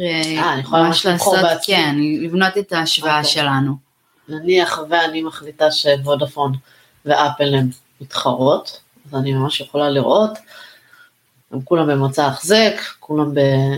ממש 0.72 1.06
בעצמי. 1.06 1.38
כן, 1.66 1.96
לבנות 2.22 2.58
את 2.58 2.74
ההשוואה 2.74 3.20
אוקיי. 3.20 3.32
שלנו. 3.32 3.86
נניח 4.30 4.80
ואני 4.90 5.22
מחליטה 5.22 5.72
שוודאפון 5.72 6.54
ואפל 7.06 7.56
הן 7.56 7.70
מתחרות, 8.02 8.82
אז 9.08 9.20
אני 9.20 9.34
ממש 9.34 9.62
יכולה 9.62 9.90
לראות, 9.90 10.32
הם 11.52 11.62
כולם 11.62 11.88
במוצא 11.88 12.26
החזק, 12.26 12.74
כולם 13.00 13.32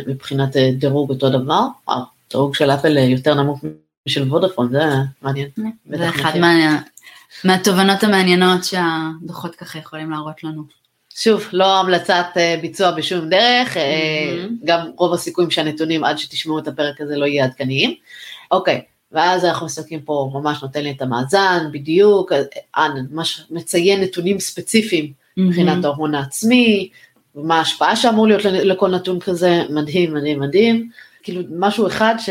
מבחינת 0.08 0.58
אה, 0.58 0.70
דירוג 0.74 1.10
אותו 1.10 1.30
דבר, 1.30 1.62
וואו, 1.88 2.02
דירוג 2.32 2.56
של 2.56 2.72
אפל 2.72 2.98
אה, 2.98 3.04
יותר 3.04 3.34
נמוך 3.34 3.60
משל 4.08 4.24
וודאפון, 4.24 4.70
זה 4.72 4.80
מעניין. 5.22 5.48
זה 5.58 5.64
בטח 5.86 6.16
אחד. 6.16 6.38
מה- 6.38 6.80
מהתובנות 7.44 8.04
המעניינות 8.04 8.64
שהדוחות 8.64 9.56
ככה 9.56 9.80
יכולים 9.80 10.12
להראות 10.12 10.44
לנו. 10.44 10.64
שוב, 11.16 11.44
לא 11.54 11.80
המלצת 11.80 12.26
אה, 12.38 12.56
ביצוע 12.62 12.92
בשום 12.92 13.30
דרך. 13.30 13.78
גם 14.66 14.80
רוב 14.98 15.14
הסיכויים 15.14 15.52
שהנתונים 15.52 16.04
עד 16.04 16.18
שתשמעו 16.18 16.60
את 16.60 16.68
הפרק 16.68 17.02
הזה 17.02 17.18
לא 17.18 17.26
יהיה 17.26 17.46
עדכניים. 17.46 17.94
אוקיי, 18.52 18.82
ואז 19.12 19.46
אנחנו 19.46 19.66
מסתכלים 19.66 20.02
פה, 20.02 20.32
ממש 20.34 20.64
נותן 20.64 20.84
לי 20.84 20.92
את 20.92 21.02
המאזן 21.02 21.68
בדיוק, 21.72 22.32
ממש 23.12 23.42
מציין 23.52 24.02
נתונים 24.02 24.40
ספציפיים 24.40 25.14
מבחינת 25.38 25.86
ההון 25.86 26.16
העצמי, 26.16 26.90
ומה 27.38 27.58
ההשפעה 27.58 27.96
שאמור 27.96 28.28
להיות 28.28 28.42
לכל 28.46 28.90
נתון 28.90 29.20
כזה, 29.20 29.64
מדהים, 29.70 30.14
מדהים, 30.14 30.40
מדהים. 30.40 30.90
כאילו 31.24 31.42
משהו 31.50 31.88
אחד, 31.88 32.16
ש... 32.20 32.30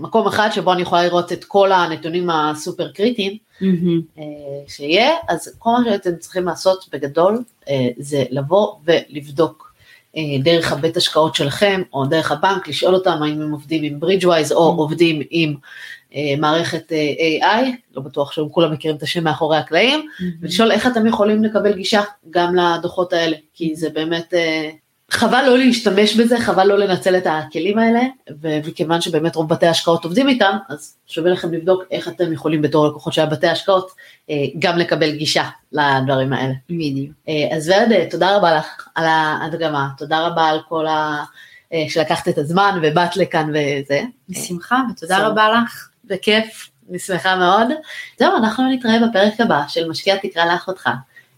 מקום 0.00 0.26
אחד 0.26 0.48
שבו 0.52 0.72
אני 0.72 0.82
יכולה 0.82 1.04
לראות 1.04 1.32
את 1.32 1.44
כל 1.44 1.72
הנתונים 1.72 2.30
הסופר 2.30 2.88
קריטיים 2.92 3.36
מהמם. 3.60 4.00
אה, 4.18 4.24
שיהיה, 4.68 5.10
אז 5.28 5.54
כל 5.58 5.70
מה 5.70 5.84
שאתם 5.84 6.16
צריכים 6.16 6.44
לעשות 6.44 6.88
בגדול 6.92 7.42
אה, 7.68 7.88
זה 7.98 8.24
לבוא 8.30 8.74
ולבדוק 8.84 9.72
אה, 10.16 10.22
דרך 10.42 10.72
הבית 10.72 10.96
השקעות 10.96 11.34
שלכם 11.34 11.82
או 11.92 12.06
דרך 12.06 12.32
הבנק, 12.32 12.68
לשאול 12.68 12.94
אותם 12.94 13.22
האם 13.22 13.42
הם 13.42 13.52
עובדים 13.52 13.82
עם 13.84 14.00
ברידג'ווייז 14.00 14.52
או 14.52 14.74
עובדים 14.78 15.22
עם 15.30 15.54
מערכת 16.38 16.92
אה, 16.92 17.62
AI, 17.62 17.66
לא 17.94 18.02
בטוח 18.02 18.32
שהם 18.32 18.48
כולם 18.48 18.72
מכירים 18.72 18.96
את 18.96 19.02
השם 19.02 19.24
מאחורי 19.24 19.56
הקלעים, 19.56 20.06
ולשאול 20.40 20.72
איך 20.72 20.86
אתם 20.86 21.06
יכולים 21.06 21.44
לקבל 21.44 21.72
גישה 21.72 22.02
גם 22.30 22.54
לדוחות 22.54 23.12
האלה, 23.12 23.36
כי 23.54 23.76
זה 23.76 23.90
באמת, 23.90 24.34
אה, 24.34 24.70
חבל 25.10 25.44
לא 25.46 25.58
להשתמש 25.58 26.16
בזה, 26.16 26.40
חבל 26.40 26.66
לא 26.66 26.78
לנצל 26.78 27.16
את 27.16 27.26
הכלים 27.26 27.78
האלה, 27.78 28.00
ומכיוון 28.40 29.00
שבאמת 29.00 29.36
רוב 29.36 29.48
בתי 29.48 29.66
ההשקעות 29.66 30.04
עובדים 30.04 30.28
איתם, 30.28 30.56
אז 30.68 30.96
שווה 31.06 31.30
לכם 31.30 31.52
לבדוק 31.52 31.82
איך 31.90 32.08
אתם 32.08 32.32
יכולים 32.32 32.62
בתור 32.62 32.88
לקוחות 32.88 33.12
של 33.12 33.24
בתי 33.24 33.46
ההשקעות, 33.46 33.90
אה, 34.30 34.34
גם 34.58 34.78
לקבל 34.78 35.10
גישה 35.16 35.44
לדברים 35.72 36.32
האלה. 36.32 36.52
בדיוק. 36.70 37.12
אה, 37.28 37.56
אז 37.56 37.68
ורד, 37.68 37.92
אה, 37.92 38.06
תודה 38.10 38.36
רבה 38.36 38.54
לך 38.54 38.88
על 38.94 39.04
ההדגמה, 39.06 39.88
תודה 39.98 40.26
רבה 40.26 40.44
על 40.44 40.60
כל 40.68 40.86
ה... 40.86 41.24
אה, 41.72 41.84
שלקחת 41.88 42.28
את 42.28 42.38
הזמן 42.38 42.80
ובאת 42.82 43.16
לכאן 43.16 43.50
וזה. 43.50 44.02
בשמחה 44.28 44.82
ותודה. 44.90 45.26
רבה 45.26 45.48
לך. 45.48 45.88
בכיף, 46.08 46.70
אני 46.90 46.98
שמחה 46.98 47.36
מאוד. 47.36 47.68
זהו, 48.18 48.36
אנחנו 48.36 48.70
נתראה 48.72 48.98
בפרק 49.08 49.40
הבא 49.40 49.62
של 49.68 49.90
משקיע 49.90 50.16
תקרא 50.16 50.44
לאחותך. 50.44 50.88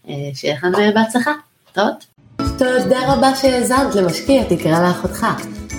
אה, 0.09 0.13
שיהיה 0.33 0.55
לכם 0.55 0.71
בהצלחה. 0.93 1.31
טוב? 1.73 1.87
תודה 2.37 3.13
רבה 3.13 3.35
שהאזנת 3.35 3.95
למשקיע 3.95 4.43
תקרא 4.43 4.87
לאחותך. 4.87 5.27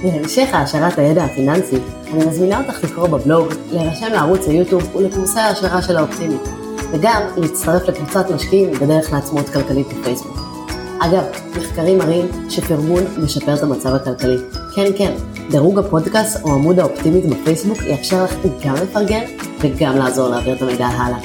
להמשך 0.05 0.49
העשרת 0.53 0.99
הידע 0.99 1.25
הפיננסי, 1.25 1.77
אני 2.13 2.25
מזמינה 2.25 2.61
אותך 2.61 2.85
לקרוא 2.85 3.09
בבלוג, 3.09 3.53
להירשם 3.73 4.13
לערוץ 4.13 4.49
היוטיוב 4.49 4.97
ולקורסי 4.97 5.41
ההשערה 5.41 5.83
של 5.83 5.97
האופטימית, 5.97 6.43
וגם 6.93 7.23
להצטרף 7.37 7.89
לקבוצת 7.89 8.31
משקיעים 8.31 8.73
בדרך 8.73 9.13
לעצמאות 9.13 9.49
כלכלית 9.49 9.87
בפייסבוק. 9.87 10.52
אגב, 11.05 11.25
מחקרים 11.57 11.99
מראים 11.99 12.27
שפרגון 12.49 13.05
משפר 13.19 13.55
את 13.55 13.63
המצב 13.63 13.95
הכלכלי. 13.95 14.37
כן, 14.77 14.91
כן, 14.99 15.13
דירוג 15.51 15.79
הפודקאסט 15.79 16.43
או 16.45 16.53
עמוד 16.53 16.79
האופטימית 16.79 17.27
בפייסבוק 17.27 17.83
יאפשר 17.83 18.25
לך 18.25 18.35
גם 18.65 18.75
לפרגן 18.75 19.25
וגם 19.61 19.97
לעזור 19.97 20.29
להעביר 20.29 20.55
את 20.57 20.63
המידע 20.63 20.87
הלאה. 20.87 21.19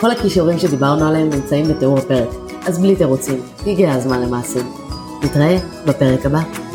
כל 0.00 0.10
הכישורים 0.10 0.58
שדיברנו 0.58 1.08
עליהם 1.08 1.30
נמצאים 1.30 1.68
בתיאור 1.68 1.98
הפרק, 1.98 2.28
אז 2.66 2.78
בלי 2.78 2.96
תירוצים, 2.96 3.40
הגיע 3.66 3.92
הזמן 3.92 4.22
למעשים. 4.22 4.72
נתראה 5.22 5.56
בפרק 5.86 6.26
הבא. 6.26 6.69